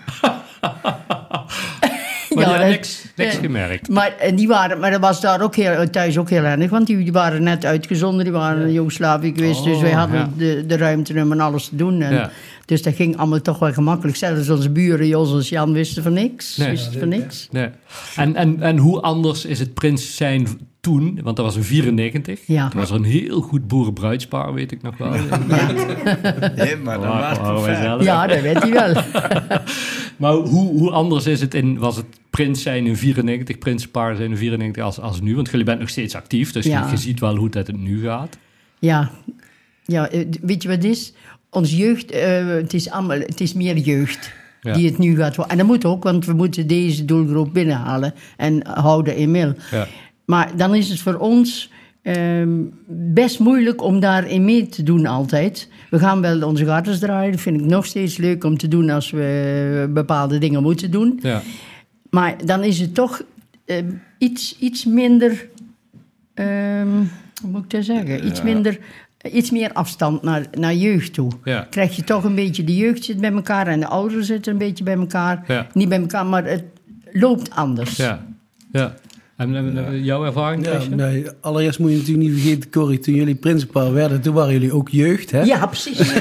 [2.35, 3.39] Maar Ja, niks, niks ja.
[3.39, 3.89] gemerkt.
[3.89, 6.87] Maar, en die waren, maar dat was daar ook heel, thuis ook heel erg, want
[6.87, 10.29] die, die waren net uitgezonden, die waren in Joegoslavië geweest, dus wij Oh, hadden ja.
[10.37, 12.01] de, de ruimte om en alles te doen.
[12.01, 12.31] En, Ja.
[12.65, 14.17] Dus dat ging allemaal toch wel gemakkelijk.
[14.17, 16.57] Zelfs onze buren, Jos en Jan, wisten van niks.
[16.57, 16.69] Nee.
[16.69, 17.47] wisten van niks.
[17.51, 17.69] Nee.
[18.15, 20.47] En, en, en hoe anders is het prins zijn
[20.81, 21.19] toen?
[21.23, 22.39] Want dat was een 94.
[22.45, 22.67] Ja.
[22.69, 25.11] Toen was er een heel goed boerenbruidspaar, weet ik nog wel.
[26.55, 28.03] Nee, maar dat was.
[28.03, 29.03] Ja, dat weet hij wel.
[30.17, 34.31] Maar hoe, hoe anders is het in, was het prins zijn in 94, prinspaar zijn
[34.31, 35.35] in 94 als, als nu?
[35.35, 36.85] Want jullie bent nog steeds actief, dus Ja.
[36.85, 38.37] je, je ziet wel hoe dat het nu gaat.
[38.79, 39.11] Ja,
[39.85, 41.13] ja eh, weet je wat het is?
[41.49, 44.73] Ons jeugd, eh, het, is allemaal, het is meer jeugd Ja.
[44.73, 45.51] die het nu gaat worden.
[45.53, 49.53] En dat moet ook, want we moeten deze doelgroep binnenhalen en houden in mail.
[49.71, 49.87] Ja.
[50.29, 52.49] Maar dan is het voor ons ehm,
[53.13, 55.69] best moeilijk om daarin mee te doen altijd.
[55.89, 57.31] We gaan wel onze gartens draaien.
[57.31, 61.19] Dat vind ik nog steeds leuk om te doen als we bepaalde dingen moeten doen.
[61.21, 61.41] Ja.
[62.09, 63.21] Maar dan is het toch
[63.65, 65.47] ehm, iets, iets minder.
[66.33, 66.87] ehm,
[67.41, 68.25] hoe moet ik dat zeggen?
[68.27, 68.79] Iets minder.
[69.31, 71.31] Iets meer afstand naar, naar jeugd toe.
[71.43, 71.67] Ja.
[71.69, 74.57] Krijg je toch een beetje de jeugd zit bij elkaar en de ouderen zitten een
[74.57, 75.43] beetje bij elkaar.
[75.47, 75.67] Ja.
[75.73, 76.63] Niet bij elkaar, maar het
[77.11, 77.95] loopt anders.
[77.95, 78.25] Ja.
[78.71, 78.93] ja.
[79.39, 83.35] En, en, jouw ervaring, Ja, nee, allereerst moet je natuurlijk niet vergeten, Corrie, toen jullie
[83.35, 85.41] prinsenpaar werden, toen waren jullie ook jeugd, hè?
[85.41, 86.11] Ja, precies.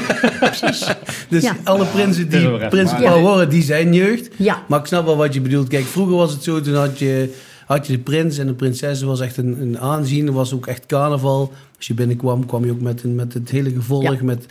[0.41, 0.87] precies.
[1.29, 1.57] Dus Ja.
[1.65, 4.29] alle prinsen die prinsenpaar worden, die zijn jeugd.
[4.37, 4.63] Ja.
[4.69, 5.69] Maar ik snap wel wat je bedoelt.
[5.69, 7.35] Kijk, vroeger was het zo, toen had je,
[7.67, 8.99] had je de prins en de prinses.
[8.99, 10.27] Dat was echt een, een aanzien.
[10.27, 11.53] Er was ook echt carnaval.
[11.77, 14.17] Als je binnenkwam, kwam je ook met, een, met het hele gevolg, Ja.
[14.23, 14.47] met,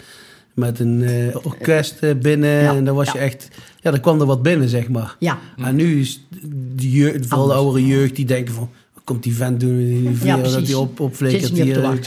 [0.58, 2.50] met een eh, orkest eh, binnen.
[2.50, 3.24] Ja, En dan was je ja.
[3.24, 3.48] echt,
[3.80, 5.15] ja, dan kwam er wat binnen, zeg maar.
[5.20, 5.38] Ja.
[5.58, 6.28] En nu is
[6.76, 8.70] de jeugd, vooral de oudere jeugd, die denken van...
[8.93, 12.00] wat Komt die vent doen in die vieren, dat hij op, opflikkert op hier.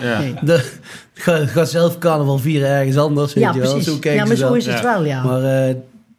[0.00, 0.18] Ja.
[0.20, 0.34] Nee.
[0.44, 0.70] De-
[1.14, 3.70] Ga, ga zelf carnaval vieren ergens anders, weet Ja, je wel.
[3.72, 3.88] precies.
[3.92, 5.24] Zo kijken ja, maar ze zo is het wel, ja.
[5.24, 5.74] Maar, eh,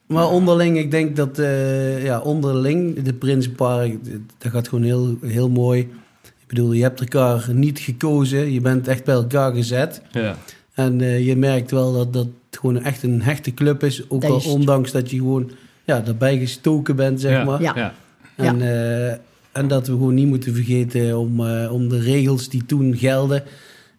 [0.08, 3.90] maar onderling, ik denk dat eh, ja, onderling, de Prinsenpaar,
[4.38, 5.80] dat gaat gewoon heel, heel mooi.
[6.24, 10.02] Ik bedoel, je hebt elkaar niet gekozen, je bent echt bij elkaar gezet.
[10.12, 10.36] Ja.
[10.84, 14.10] En eh, je merkt wel dat dat gewoon echt een hechte club is.
[14.10, 15.52] Ook Dat al ondanks dat je gewoon
[15.86, 17.44] ja, daarbij gestoken bent, zeg Ja.
[17.44, 17.62] maar.
[17.62, 17.74] Ja.
[17.76, 17.94] Ja.
[18.36, 19.12] En, eh,
[19.52, 23.44] en dat we gewoon niet moeten vergeten om, eh, om de regels die toen gelden.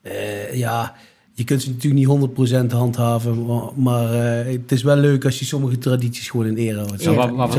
[0.03, 0.95] eh, ja,
[1.35, 3.47] je kunt ze natuurlijk niet 100% handhaven.
[3.47, 7.03] Maar, maar, eh, het is wel leuk als je sommige tradities gewoon in ere houdt.
[7.03, 7.55] Zou wat, wat,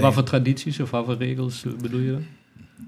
[0.00, 2.22] wat voor tradities of wat voor regels bedoel je dan?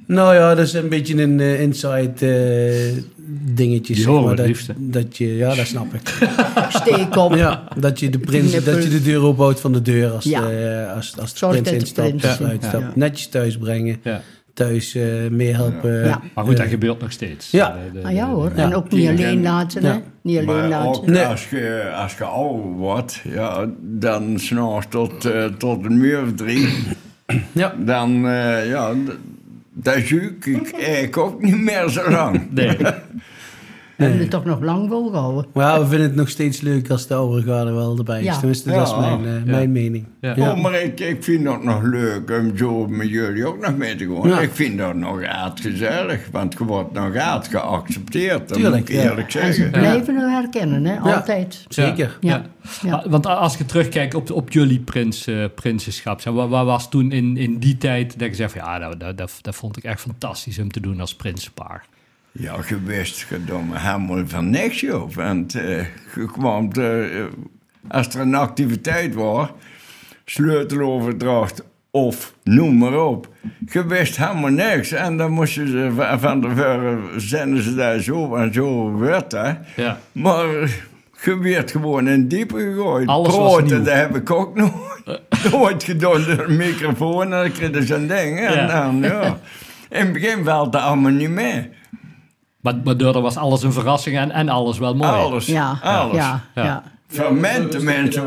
[0.07, 3.03] Nou ja, dat is een beetje een eh, inside eh
[3.55, 3.94] dingetje.
[3.94, 4.74] Zeg maar, dat, liefste.
[4.77, 6.09] dat je, ja, dat snap ik.
[6.81, 7.35] Steek op.
[7.35, 10.40] ja, dat je de prins, dat je de deur ophoudt van de deur als, Ja.
[10.40, 12.46] de, als, als de prins instapt of Ja.
[12.46, 12.83] uitstapt.
[12.85, 12.92] Ja.
[12.94, 14.20] Netjes thuis brengen, Ja.
[14.55, 16.05] thuis eh meehelpen.
[16.05, 16.20] Ja.
[16.35, 17.51] Maar goed, dat Eh, gebeurt nog steeds.
[17.51, 17.70] Ja.
[17.77, 18.53] Eh, de- Ah ja hoor.
[18.57, 18.62] Ja.
[18.62, 19.92] En ook niet alleen laten, Ja.
[19.92, 19.98] hè?
[20.22, 20.88] Niet alleen Maar laten.
[21.01, 21.24] ook Nee.
[21.24, 26.33] als, je, als je ouder wordt, ja, dan s'nachts tot, eh, tot een uur of
[26.37, 26.68] drie,
[27.53, 27.74] ja.
[27.79, 28.94] dan, eh, ja,
[29.82, 32.50] dat zoek ik eigenlijk ook niet meer zo lang.
[32.50, 32.76] Nee.
[34.04, 35.46] hebben het toch nog lang volgehouden.
[35.52, 38.24] Maar ja, we vinden het nog steeds leuk als de oude garde wel erbij is.
[38.24, 38.38] Ja.
[38.38, 40.06] Tenminste, dat is mijn, eh, mijn mening.
[40.20, 40.34] Ja.
[40.38, 43.96] Oh, maar ik, ik vind het nog leuk om zo met jullie ook nog mee
[43.96, 44.28] te gaan.
[44.28, 44.40] Ja.
[44.40, 48.48] Ik vind dat nog aardgezellig, want je wordt nog aard geaccepteerd.
[48.48, 49.02] Dat Tuurlijk, moet ik ja.
[49.11, 49.80] eerlijk En ze zeggen.
[49.80, 50.98] blijven hem herkennen, hè?
[50.98, 51.64] altijd.
[51.68, 52.16] Zeker.
[52.20, 52.42] Ja.
[52.82, 53.04] Ja.
[53.08, 57.37] Want als je terugkijkt op, op jullie prins, eh, prinsenschap, wat, wat was toen in,
[57.37, 60.00] in die tijd dat je zegt van ja, dat, dat, dat, dat vond ik echt
[60.00, 61.87] fantastisch om te doen als prinsenpaar.
[62.38, 65.11] Ja, je wist gedomme helemaal van niks, joh.
[65.14, 65.79] Want eh,
[66.14, 67.24] je kwam, te, eh,
[67.96, 69.48] als er een activiteit was,
[70.24, 73.29] sleuteloverdracht of noem maar op.
[73.72, 74.92] Je wist helemaal niks.
[74.92, 79.57] En dan moesten ze van- tevoren zenden ze daar zo en zo werd dat.
[79.77, 79.98] Ja.
[80.12, 80.46] Maar
[81.24, 83.09] je werd gewoon in diepe gegooid.
[83.09, 83.83] Alles was Brood, nieuw.
[83.83, 85.01] dat heb ik ook nog
[85.53, 87.22] nooit gedaan een microfoon.
[87.22, 88.38] En dan kreeg je zo'n ding.
[88.38, 88.66] En Ja.
[88.66, 89.38] dan, ja.
[89.90, 91.68] In het begin valt dat allemaal niet mee.
[92.72, 95.11] Maar, maar daardoor was alles een verrassing en, en alles wel mooi.
[95.11, 95.46] Alles.
[95.46, 96.16] Ja, Alles.
[96.16, 96.83] ja, Ja.
[97.31, 98.26] mensen.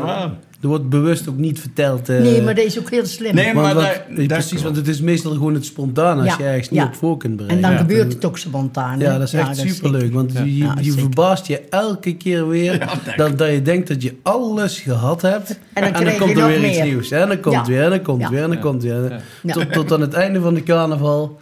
[0.62, 2.08] Er wordt bewust ook niet verteld.
[2.08, 3.34] eh, Nee, maar dat is ook heel slim.
[3.34, 6.26] Nee, want, maar wat- dat- dat precies, want het is meestal gewoon het spontaan als
[6.28, 6.86] Ja, je ergens niet ja.
[6.86, 7.62] op voor kunt en bereiden.
[7.62, 7.78] dan Ja.
[7.78, 8.98] gebeurt het ook spontaan.
[8.98, 10.12] Ja, dat is echt superleuk.
[10.12, 14.14] Want je, Ja, je verbaast je elke keer weer dat, dat je denkt dat je
[14.22, 15.58] alles gehad hebt.
[15.72, 16.84] En dan krijg je komt er nog weer iets meer.
[16.86, 17.10] nieuws.
[17.10, 19.20] En dan komt weer, en dan komt weer, en dan komt weer.
[19.42, 19.52] Ja.
[19.52, 21.40] Tot, tot aan het einde van de carnaval.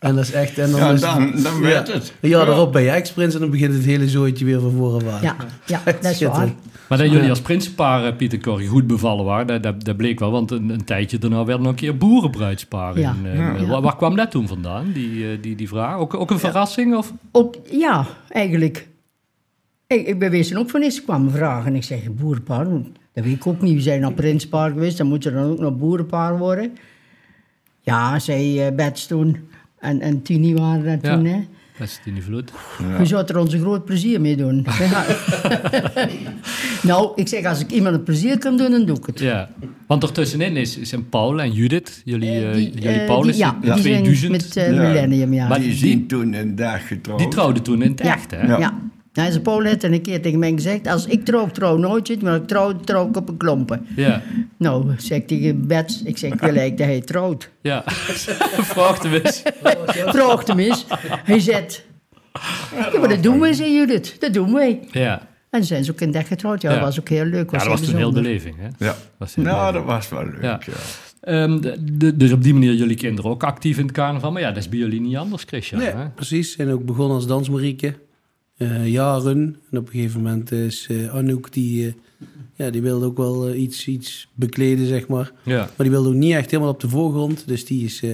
[0.00, 0.58] En dat is echt...
[0.58, 1.60] En dan Ja, is dan- dan ja.
[1.60, 2.14] werd het.
[2.20, 2.40] Ja.
[2.46, 5.22] erop ben je ex-prins en dan begint het hele zooitje weer van voren aan.
[5.22, 5.36] Ja,
[5.66, 6.48] ja, dat is waar.
[6.88, 10.18] Maar dat jullie als prinsenpaar, eh, Pieter Corrie, goed bevallen waren, dat, dat, dat bleek
[10.18, 10.30] wel.
[10.30, 12.98] Want een, een tijdje daarna werden nog een keer boerenbruidspaar.
[12.98, 13.14] Ja.
[13.24, 13.68] In, eh.
[13.68, 15.96] Waar, waar kwam dat toen vandaan, die, eh, die, die vraag?
[15.96, 16.96] Ook, ook een verrassing?
[16.96, 17.12] Of?
[17.32, 18.88] Ook, ja, eigenlijk.
[19.86, 21.74] Ik, ik ben wezen ook van eens kwam vragen.
[21.74, 22.64] Ik zeg, boerenpaar,
[23.12, 23.74] dat weet ik ook niet.
[23.74, 26.76] We zijn naar prinspaar geweest, dan moet er dan ook nog boerenpaar worden.
[27.80, 29.48] Ja, zei Bets toen.
[29.80, 31.14] En, en Tini waren dat Ja.
[31.16, 31.40] toen, hè.
[31.78, 32.52] Dat is die vloed.
[32.98, 34.66] We zouden er onze groot plezier mee doen.
[36.82, 39.20] Nou, ik zeg, als ik iemand een plezier kan doen, dan doe ik het.
[39.20, 39.50] Ja,
[39.86, 43.44] want ertussenin is, zijn Paul en Judith, jullie, Eh, eh, die, jullie Paul is die
[43.44, 44.30] zijn 2000.
[44.30, 44.82] met eh, Ja.
[44.82, 45.48] Millennium, ja.
[45.48, 47.18] Maar Die zien toen een dag getrouwd.
[47.18, 48.56] die trouwde toen in het ja, echt, hè?
[48.56, 48.78] Ja.
[49.20, 50.86] Nou, zijn Paul heeft een keer tegen mij gezegd...
[50.86, 53.86] als ik trouw, trouw nooit zit, maar ik trouw, trouw ik op een klompen.
[53.96, 54.22] Ja,
[54.58, 57.50] Nou, zeg ik tegen Bets, ik zeg, ik wil eigenlijk dat hij trouwt.
[57.62, 57.82] ja.
[58.74, 59.42] Vraag hem eens.
[59.94, 60.84] Vraagt hem eens.
[61.24, 61.84] Hij zegt,
[62.92, 64.16] ja, maar dat doen wij, zei Judith.
[64.20, 64.80] Dat doen wij.
[64.90, 65.28] Ja.
[65.50, 66.62] En zijn ze ook in dag getrouwd.
[66.62, 66.74] Ja, Ja.
[66.76, 67.50] dat was ook heel leuk.
[67.50, 68.22] ja, dat was toen heel bijzonder.
[68.22, 68.84] beleving, hè?
[68.86, 68.96] Ja.
[69.18, 69.86] Was heel Nou, beleving.
[69.86, 70.60] dat was wel leuk, Ja.
[70.66, 70.72] ja.
[71.20, 74.32] Ehm, de- de- dus op die manier jullie kinderen ook actief in het carnaval.
[74.32, 75.80] Maar ja, dat is bij jullie niet anders, Christian.
[75.80, 76.08] Nee, Hè?
[76.08, 76.56] precies.
[76.56, 77.94] En ook begonnen als dansmarieke.
[78.60, 79.56] Eh, jaren.
[79.70, 81.92] En op een gegeven moment is eh, Anouk, die, eh,
[82.56, 85.32] ja, die wilde ook wel iets, iets bekleden, zeg maar.
[85.42, 85.56] Ja.
[85.58, 87.42] Maar die wilde ook niet echt helemaal op de voorgrond.
[87.46, 88.10] Dus die is eh,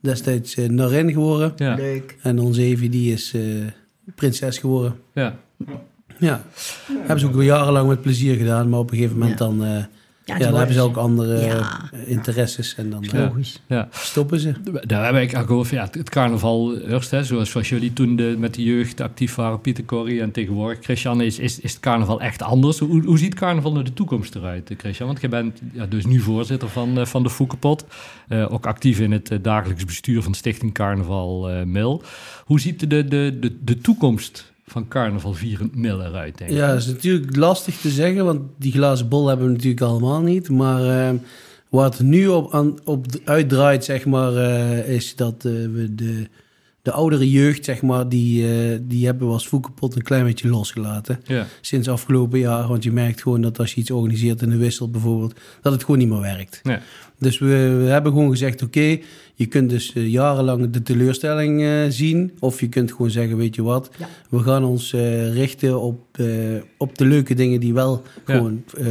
[0.00, 1.52] destijds uh, Narin geworden.
[1.56, 1.74] Ja.
[1.74, 2.16] Leuk.
[2.22, 3.42] En onze Evie, die is eh,
[4.14, 4.94] prinses geworden.
[5.14, 5.38] ja.
[6.18, 6.44] Ja.
[6.98, 8.68] Hebben ze ook jarenlang met plezier gedaan.
[8.68, 9.44] Maar op een gegeven moment Ja.
[9.46, 9.86] dan...
[10.24, 11.88] eh, Ja, ja, dan hebben ze is- ook andere Ja.
[11.92, 12.74] eh, interesses.
[12.74, 13.60] En dan eh, Logisch.
[13.66, 13.88] ja.
[13.90, 14.52] stoppen ze.
[14.86, 18.16] Daar heb ik al gehoord van, ja, het carnaval eerst, hè, zoals, zoals jullie toen
[18.16, 21.80] de, met de jeugd actief waren, Pieter Corrie en tegenwoordig, Christian, is, is, is het
[21.80, 22.78] carnaval echt anders?
[22.78, 25.08] Hoe, hoe ziet carnaval naar de toekomst eruit, eh, Christian?
[25.08, 27.84] Want je bent ja, dus nu voorzitter van, eh, van de Foekenpot,
[28.28, 32.02] eh, ook actief in het eh, dagelijks bestuur van Stichting Carnaval eh Mil.
[32.44, 36.56] Hoe ziet de, de, de, de toekomst van carnaval vierend Mil eruit, denk je?
[36.56, 40.20] Ja, dat is natuurlijk lastig te zeggen, want die glazen bol hebben we natuurlijk allemaal
[40.20, 40.48] niet.
[40.50, 41.14] Maar eh,
[41.68, 46.28] waar het nu op, aan, op uitdraait, zeg maar, eh, is dat eh, we de,
[46.82, 50.48] de oudere jeugd, zeg maar, die, eh, die hebben we als voetkalpot een klein beetje
[50.48, 51.20] losgelaten.
[51.24, 54.56] Ja, Sinds afgelopen jaar, want je merkt gewoon dat als je iets organiseert in de
[54.56, 56.60] wissel bijvoorbeeld, dat het gewoon niet meer werkt.
[56.62, 56.78] nee.
[57.22, 57.46] Dus we,
[57.84, 58.98] we hebben gewoon gezegd, oké,
[59.34, 62.32] je kunt dus eh, jarenlang de teleurstelling eh, zien.
[62.38, 64.08] Of je kunt gewoon zeggen, weet je wat, Ja.
[64.30, 66.26] we gaan ons eh, richten op, eh,
[66.78, 68.34] op de leuke dingen die wel Ja.
[68.34, 68.86] gewoon eh,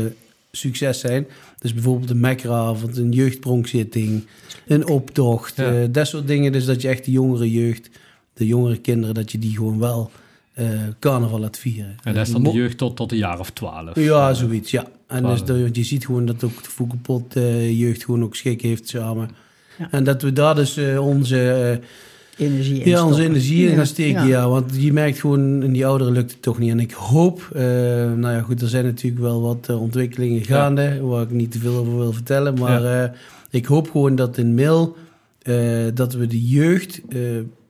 [0.52, 1.28] succes zijn.
[1.60, 4.26] Dus bijvoorbeeld een mekkeravond, een jeugdpronkzitting,
[4.67, 5.72] een optocht, Ja.
[5.82, 6.52] eh, dat soort dingen.
[6.52, 7.89] Dus dat je echt de jongere jeugd,
[8.34, 10.12] de jongere kinderen, dat je die gewoon wel
[10.54, 10.67] eh,
[11.00, 11.96] carnaval laat vieren.
[12.04, 13.96] En dat is dan de jeugd tot, tot een jaar of twaalf.
[14.00, 14.88] ja, zoiets, ja.
[15.12, 18.89] En dus je ziet gewoon dat ook de Voekelpot eh jeugd gewoon ook schik heeft
[18.89, 19.30] samen.
[19.78, 19.88] Ja.
[19.91, 21.86] En dat we daar dus eh, onze, eh,
[22.38, 24.21] Energie in ja, onze energie in gaan steken.
[24.21, 24.28] Ja.
[24.28, 24.50] ja.
[24.50, 26.71] want je merkt gewoon, in die ouderen lukt het toch niet.
[26.71, 27.63] En ik hoop, eh,
[28.12, 31.76] nou ja goed, er zijn natuurlijk wel wat ontwikkelingen gaande, waar ik niet te veel
[31.76, 32.60] over wil vertellen.
[32.60, 33.10] Maar eh,
[33.50, 34.95] ik hoop gewoon dat in Mil,
[35.41, 37.19] eh, dat we de jeugd eh,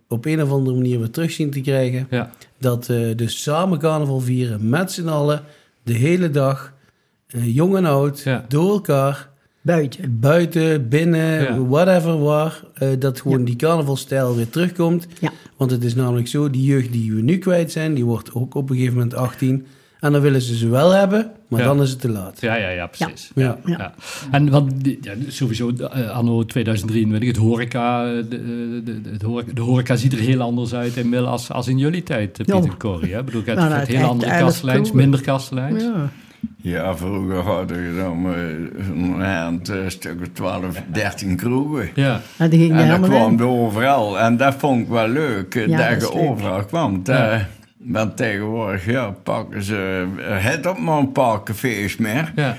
[0.08, 2.08] op een of andere manier weer terug zien te krijgen.
[2.10, 5.44] Ja, Dat eh dus samen carnaval vieren met z'n allen,
[5.84, 6.71] de hele dag,
[7.40, 8.46] jong en oud, Ja.
[8.48, 9.30] door elkaar.
[9.64, 10.20] Buiten.
[10.20, 11.66] buiten, binnen, Ja.
[11.66, 15.08] whatever waar, eh, dat gewoon die carnavalstijl weer terugkomt.
[15.20, 15.30] Ja.
[15.58, 18.56] Want het is namelijk zo, die jeugd die we nu kwijt zijn, die wordt ook
[18.56, 19.66] op een gegeven moment 18.
[20.00, 21.66] En dan willen ze ze wel hebben, maar Ja.
[21.66, 22.38] dan is het te laat.
[22.42, 23.32] Ja, ja, ja, precies.
[23.36, 23.58] Ja.
[23.66, 23.78] Ja.
[23.78, 23.94] Ja.
[24.32, 24.46] En
[25.02, 28.24] ja, sowieso, eh, anno 2023, het horeca, eh, de,
[28.84, 31.68] de, de, het horeca, de horeca ziet er heel anders uit in Mil als, als
[31.68, 32.72] in jullie tijd, eh, Piet Ja.
[32.72, 33.14] en Corrie.
[33.14, 33.20] Hè?
[33.20, 34.96] Ik bedoel, het Nou, gaat dat heel andere kroegen.
[34.96, 35.84] minder kastelijns.
[35.84, 36.10] Ja.
[36.58, 41.90] Ja, vroeger hadden we dan eh, een hand, eh, stuk of 12, 13 kroegen.
[41.96, 43.40] Ja, die ging En dat kwam in.
[43.40, 44.20] er overal.
[44.20, 47.02] En dat vond ik wel leuk, eh, Ja, dat dat je overal kwam.
[47.04, 47.48] Ja.
[47.78, 52.32] Want tegenwoordig ja, pakken ze het op maar een paar cafés meer.
[52.36, 52.56] ja.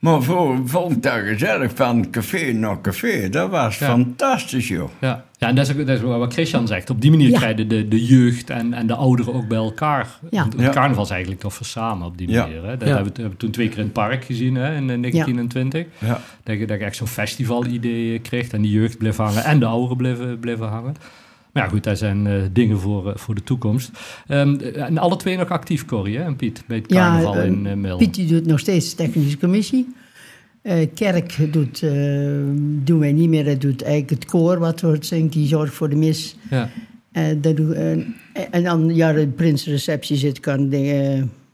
[0.00, 3.28] Maar voor vond ik dat gezellig van café naar café.
[3.28, 3.86] Dat was Ja.
[3.86, 4.90] fantastisch, joh.
[5.00, 6.90] Ja, ja en dat is, ook, dat is ook wat Christian zegt.
[6.90, 7.38] Op die manier Ja.
[7.38, 10.08] krijgen de, de jeugd en, en de ouderen ook bij elkaar.
[10.30, 10.44] Ja.
[10.44, 10.70] Het Ja.
[10.70, 12.42] carnaval is eigenlijk toch voor samen op die Ja.
[12.42, 12.64] manier.
[12.64, 12.76] Hè?
[12.76, 12.94] Dat Ja.
[12.94, 15.86] hebben, we, hebben we toen twee keer in het park gezien hè, in eh, 1920.
[15.98, 16.20] Ja.
[16.42, 19.66] Dat, je, dat je echt zo'n festival-idee kreeg en die jeugd bleef hangen en de
[19.66, 20.94] ouderen bleven, bleven hangen.
[21.60, 23.90] Ja, goed, dat zijn eh, dingen voor, eh, voor de toekomst.
[24.26, 27.66] Ehm, en alle twee nog actief, Corrie hè, en Piet, bij het carnaval eh, in
[27.66, 27.96] uh, Mil.
[27.96, 29.94] Piet die doet nog steeds de technische commissie.
[30.62, 31.90] Eh, kerk doet, eh,
[32.84, 33.44] doen wij niet meer.
[33.44, 35.32] Dat doet eigenlijk het koor wat wordt zingt.
[35.32, 36.36] Die zorgt voor de mis.
[36.50, 36.68] Ja,
[37.12, 40.54] Eh, dat doe, eh, en dan ja, de prinsreceptie zit eh,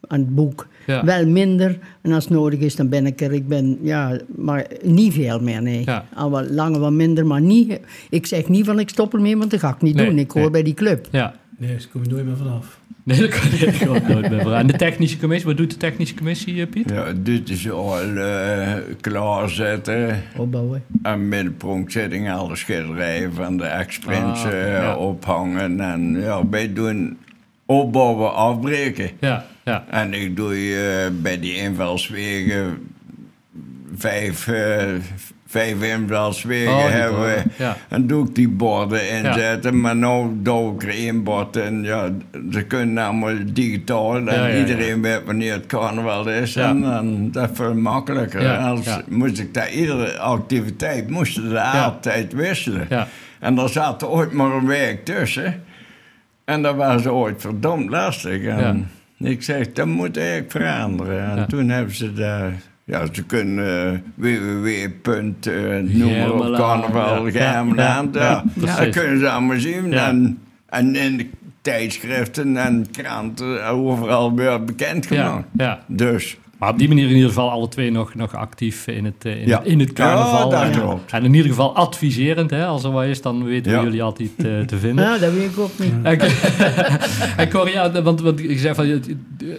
[0.00, 0.66] aan het boek.
[0.86, 1.04] Ja.
[1.04, 1.78] Wel minder.
[2.02, 3.32] En als het nodig is, dan ben ik er.
[3.32, 5.82] Ik ben, ja, maar niet veel meer, nee.
[5.84, 6.04] Ja.
[6.14, 7.80] Al wat langer, wat minder, maar niet...
[8.10, 10.18] Ik zeg niet van ik stop ermee, want dat ga ik niet Nee, doen.
[10.18, 10.50] Ik hoor nee.
[10.50, 11.08] bij die club.
[11.10, 11.34] ja.
[11.58, 12.80] Nee, daar kom je nooit meer vanaf.
[13.02, 14.52] Nee, dat kan ik ook nooit meer.
[14.52, 16.90] En de technische commissie, wat doet de technische commissie, eh, Piet?
[16.90, 20.22] Ja, dit is al eh, klaarzetten.
[20.36, 20.82] Opbouwen.
[21.02, 24.96] En middenpronkzetting, alle schilderijen van de ex-prins Ah, eh, ja.
[24.96, 25.80] ophangen.
[25.80, 27.18] En ja, wij doen
[27.66, 29.10] opbouwen, afbreken.
[29.20, 29.84] Ja, ja.
[29.90, 32.78] En ik doe eh, bij die invalswegen
[33.96, 34.84] vijf, eh,
[35.46, 37.76] vijf invalswegen Oh, hebben ja.
[37.88, 39.80] En doe ik die borden inzetten.
[39.80, 42.10] Maar nu doe ik er één bord ja,
[42.50, 44.16] ze kunnen allemaal digitaal.
[44.16, 46.56] En Ja, iedereen weet wanneer het carnaval is.
[46.56, 48.56] En dan dat is veel makkelijker.
[48.56, 51.84] Als moest ik dat, iedere activiteit moesten ze Ja.
[51.84, 52.88] altijd wisselen.
[53.40, 55.62] En er zat ooit maar een week tussen.
[56.44, 58.44] En dat was ooit verdomd lastig.
[58.44, 61.30] En ik zeg, dat moet eigenlijk veranderen.
[61.30, 61.46] En Ja.
[61.46, 62.52] toen hebben ze daar...
[62.84, 64.66] Ja, ze kunnen uh, www.
[64.66, 65.22] Uh,
[65.82, 67.26] noem op, Germelaan, carnaval,
[68.12, 68.44] ja.
[68.54, 69.92] Dat kunnen ze allemaal zien.
[69.92, 71.26] En, en in de
[71.60, 75.46] tijdschriften en kranten overal weer bekend Ja, gemaakt.
[75.56, 75.80] ja.
[75.86, 79.14] Dus, Maar op die manier in ieder geval alle twee nog, nog actief in het,
[79.24, 79.58] eh, in, Ja.
[79.58, 80.50] het, in het carnaval.
[80.50, 82.50] Ja, en, en in ieder geval adviserend.
[82.50, 83.84] Hè, als er wat is, dan weten we Ja.
[83.84, 85.04] jullie altijd eh, te vinden.
[85.04, 85.92] Ja, dat weet ik ook niet.
[86.02, 86.18] En,
[87.36, 89.00] en Cor, ja, want, want ik zeg van,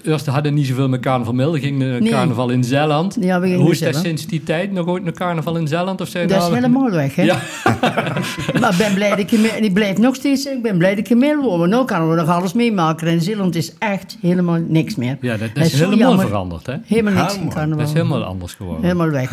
[0.04, 1.54] eerst hadden niet zoveel met carnaval Mil.
[1.54, 2.12] Er ging een Nee.
[2.12, 3.18] carnaval in Zeeland.
[3.20, 4.72] Ja, we gingen Hoe is dat sinds die tijd?
[4.72, 6.02] Nog ooit een carnaval in Zeeland?
[6.02, 7.24] Of zijn Dat is helemaal weg, hè?
[7.24, 7.38] Ja,
[8.60, 10.96] Maar ik ben blij dat ik, in Mil- ik blijf nog steeds, ik ben blij
[10.96, 11.70] dat ik Mil woon.
[11.70, 13.08] Nu kunnen we nog alles meemaken.
[13.08, 15.18] En Zeeland is echt helemaal niks meer.
[15.22, 16.26] ja dat, dat Dat is helemaal jammer.
[16.28, 16.66] veranderd.
[16.66, 16.74] Hè?
[16.88, 17.78] Helemaal niks carnaval.
[17.78, 18.84] Dat is helemaal anders geworden.
[18.84, 19.32] Helemaal weg.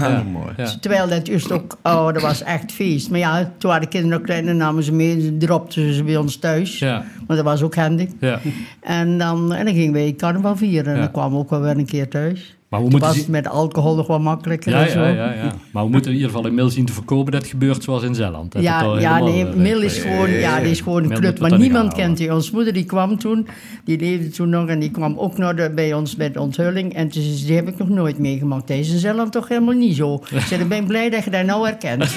[0.56, 0.76] Ja.
[0.80, 3.10] Terwijl dat eerst ook, oh, dat was echt feest.
[3.10, 6.16] Maar ja, toen waren de kinderen nog klein, dan namen ze mee, dropten ze bij
[6.16, 6.78] ons thuis.
[6.78, 8.08] Ja, Want dat was ook handig.
[8.20, 8.38] ja.
[8.80, 10.86] En dan, en dan gingen wij carnaval vieren.
[10.92, 11.00] En Ja.
[11.02, 12.56] dan kwamen we ook wel weer een keer thuis.
[12.68, 15.00] Maar we Toen moeten was het met alcohol nog wat makkelijker Ja, en zo.
[15.00, 15.52] ja, ja, ja.
[15.72, 18.02] Maar we moeten in ieder geval in Mil zien te voorkomen dat het gebeurt zoals
[18.02, 18.52] in Zeeland.
[18.52, 21.38] Dat Ja, ja, nee, eh, Mil is gewoon, ja, die is gewoon een club.
[21.38, 22.34] Maar niemand kent die.
[22.34, 23.46] Onze moeder die kwam toen,
[23.84, 26.94] die leefde toen nog en die kwam ook nog de- bij ons de onthulling.
[26.94, 28.66] En dus, die heb ik nog nooit meegemaakt.
[28.66, 30.22] Deze is in Zeeland toch helemaal niet zo.
[30.50, 32.16] Ik ben blij dat je dat nou herkent.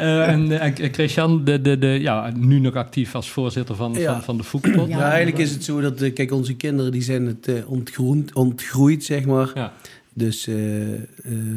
[0.00, 3.92] Eh, en eh, en Christian, de, de, de, ja, nu nog actief als voorzitter van,
[3.92, 4.12] Ja.
[4.12, 4.88] van, van de Foekpot.
[4.88, 5.00] Ja.
[5.10, 9.04] Eigenlijk is het zo dat, eh, kijk, onze kinderen die zijn het eh, ontgroend, ontgroeid,
[9.04, 9.50] zeg maar.
[9.54, 9.72] Ja.
[10.14, 11.00] Dus eh, eh,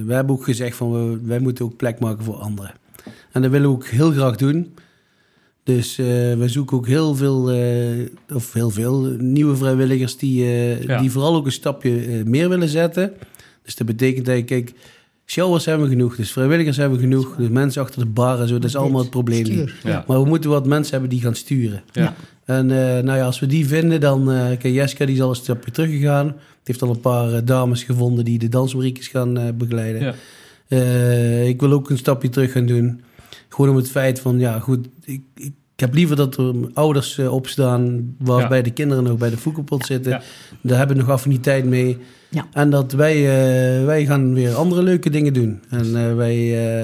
[0.06, 2.72] wij hebben ook gezegd van, we, wij moeten ook plek maken voor anderen.
[3.32, 4.74] En dat willen we ook heel graag doen.
[5.64, 10.84] Dus eh we zoeken ook heel veel, eh, of heel veel nieuwe vrijwilligers die, eh,
[10.84, 11.00] Ja.
[11.02, 13.14] die vooral ook een stapje eh, meer willen zetten.
[13.64, 14.74] Dus dat betekent dat je, kijk,
[15.26, 18.48] showers hebben we genoeg, dus vrijwilligers hebben we genoeg, dus mensen achter de bar en
[18.48, 19.52] zo, dat is allemaal het probleem niet.
[19.54, 19.76] Stuur.
[19.84, 20.04] Ja.
[20.08, 21.84] Maar we moeten wat mensen hebben die gaan sturen.
[21.92, 22.14] Ja.
[22.46, 24.32] En eh, nou ja, als we die vinden, dan...
[24.32, 26.26] eh kijk, Jessica die is al een stapje teruggegaan.
[26.28, 30.02] Die heeft al een paar eh, dames gevonden die de dansmariekjes gaan eh, begeleiden.
[30.02, 30.14] Ja.
[30.68, 33.02] Eh, ik wil ook een stapje terug gaan doen.
[33.50, 37.18] Gewoon om het feit van, ja goed, ik, ik, ik heb liever dat er ouders
[37.18, 38.16] eh, opstaan...
[38.20, 38.64] waarbij Ja.
[38.64, 40.12] de kinderen nog bij de voekelpot zitten.
[40.12, 40.22] Ja.
[40.62, 41.98] Daar hebben we nog affiniteit mee.
[42.34, 42.46] Ja.
[42.54, 45.60] En dat wij, eh, wij gaan weer andere leuke dingen doen.
[45.69, 46.36] En eh, wij,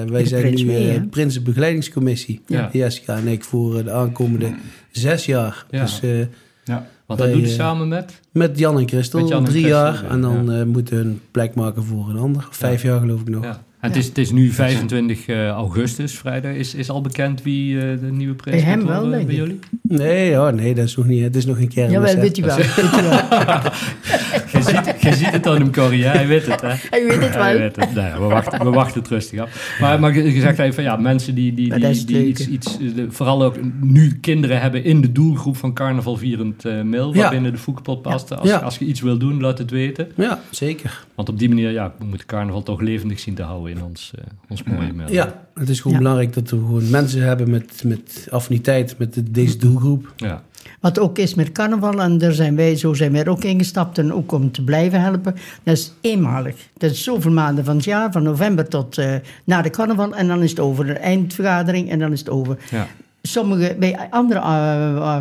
[0.02, 1.00] eh, wij zijn prins nu mee?
[1.00, 2.40] Prinsenbegeleidingscommissie.
[2.46, 2.68] Ja.
[2.72, 4.52] Jessica en ik voor de aankomende
[4.90, 5.64] zes jaar.
[5.70, 5.80] Ja.
[5.82, 6.18] Dus eh,
[6.64, 6.86] Ja.
[7.06, 8.20] Want dat doet je eh, samen met?
[8.32, 10.02] Met Jan en Christel, Met Jan en drie Christel, jaar.
[10.04, 10.08] ja.
[10.10, 10.60] En dan Ja.
[10.60, 12.46] eh, moeten we een plek maken voor een ander.
[12.50, 13.58] Vijf jaar geloof ik nog.
[13.78, 16.52] Het, is, het is nu 25 eh, augustus, vrijdag.
[16.54, 19.58] Is, is al bekend wie eh, de nieuwe Bij hem wel, denk bij jullie?
[19.82, 21.22] Nee, ja, nee, dat is nog niet.
[21.22, 21.90] Het is nog een keer.
[21.90, 22.56] Jawel, weet je wel.
[22.66, 24.79] Weet je wel.
[25.10, 26.04] Je ziet, het aan hem, Corrie.
[26.04, 26.10] hè?
[26.10, 26.68] Hij weet het, hè?
[26.90, 27.60] Hij weet het Hij wel.
[27.62, 27.94] weet het.
[27.94, 29.76] Nee, we, wachten, we wachten het rustig af.
[29.80, 33.42] Maar, maar je zegt even, ja, mensen die, die, die, iets, iets eh, de- vooral
[33.44, 37.20] ook nu kinderen hebben in de doelgroep van Carnaval Vierend eh Mail, Ja.
[37.20, 38.36] waarbinnen de Foekpot past.
[38.38, 38.56] Als, Ja.
[38.58, 40.08] als je iets wil doen, laat het weten.
[40.16, 41.04] Ja, zeker.
[41.14, 44.12] Want op die manier, ja, we moeten carnaval toch levendig zien te houden in ons,
[44.18, 45.12] eh, ons mooie mail.
[45.12, 46.02] Ja, het is gewoon Ja.
[46.02, 50.12] belangrijk dat we gewoon mensen hebben met, met affiniteit met de- deze doelgroep.
[50.16, 50.42] Ja.
[50.80, 53.98] Wat ook is met carnaval, en daar zijn wij, zo zijn wij er ook ingestapt,
[53.98, 56.56] en ook om te blijven helpen, dat is eenmalig.
[56.78, 60.28] Dat is zoveel maanden van het jaar, van november tot eh, na de carnaval, en
[60.28, 60.86] dan is het over.
[60.86, 62.58] De eindvergadering, en dan is het over.
[62.70, 62.86] Ja.
[63.22, 65.20] Sommige, bij andere eh, eh,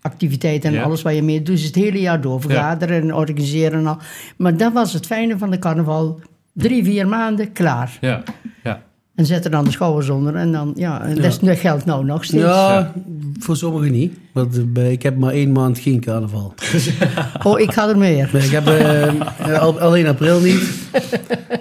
[0.00, 0.82] activiteiten en Ja.
[0.82, 2.40] alles wat je mee doet, is het hele jaar door.
[2.40, 3.98] Vergaderen en organiseren en al.
[4.36, 6.20] Maar dat was het fijne van de carnaval.
[6.52, 7.98] Drie, vier maanden, klaar.
[8.00, 8.22] Ja.
[9.16, 10.34] En zet er dan de schouders onder.
[10.34, 12.42] En dan, ja, en dat, geldt nou nog steeds.
[12.42, 12.92] Ja,
[13.38, 14.12] voor sommigen niet.
[14.32, 16.54] Want eh, ik heb maar één maand geen carnaval.
[17.42, 18.30] Oh, ik ga er meer.
[18.34, 20.88] Ik heb eh, al, alleen april niet.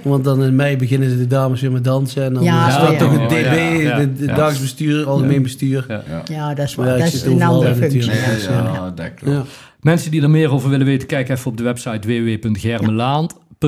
[0.04, 2.24] Want dan in mei beginnen de dames weer met dansen.
[2.24, 5.86] En dan Ja, is dat ja, toch het DB, ja, de, dagsbestuur, algemeen bestuur.
[5.88, 6.04] Ja.
[6.26, 6.98] Ja, dat is Maar waar.
[6.98, 8.06] dat is een andere functie.
[8.06, 8.12] ja.
[8.12, 9.36] Ja, ja, dat klopt.
[9.36, 9.44] Ja.
[9.80, 12.08] Mensen die er meer over willen weten, kijk even op de website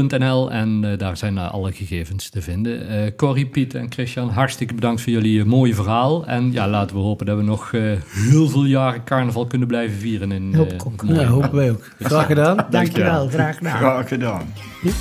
[0.02, 2.88] en eh, daar zijn eh, alle gegevens te vinden.
[2.90, 6.26] Eh Corrie, Piet en Christian, hartstikke bedankt voor jullie mooie verhaal.
[6.28, 7.82] En ja, laten we hopen dat we nog eh,
[8.12, 10.32] heel veel jaren carnaval kunnen blijven vieren.
[10.32, 11.04] In, Hoop eh, ik ook.
[11.04, 11.92] mooie- Ja, hopen wij ook.
[12.00, 12.66] Graag gedaan.
[12.70, 13.78] Dankjewel, graag gedaan.
[13.78, 14.54] Graag gedaan.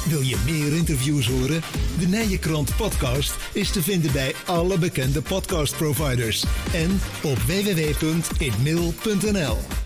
[0.09, 1.61] Wil je meer interviews horen?
[1.99, 6.91] De Nijenkrant podcast is te vinden bij alle bekende podcastproviders en
[7.23, 9.86] op www.inmail.nl.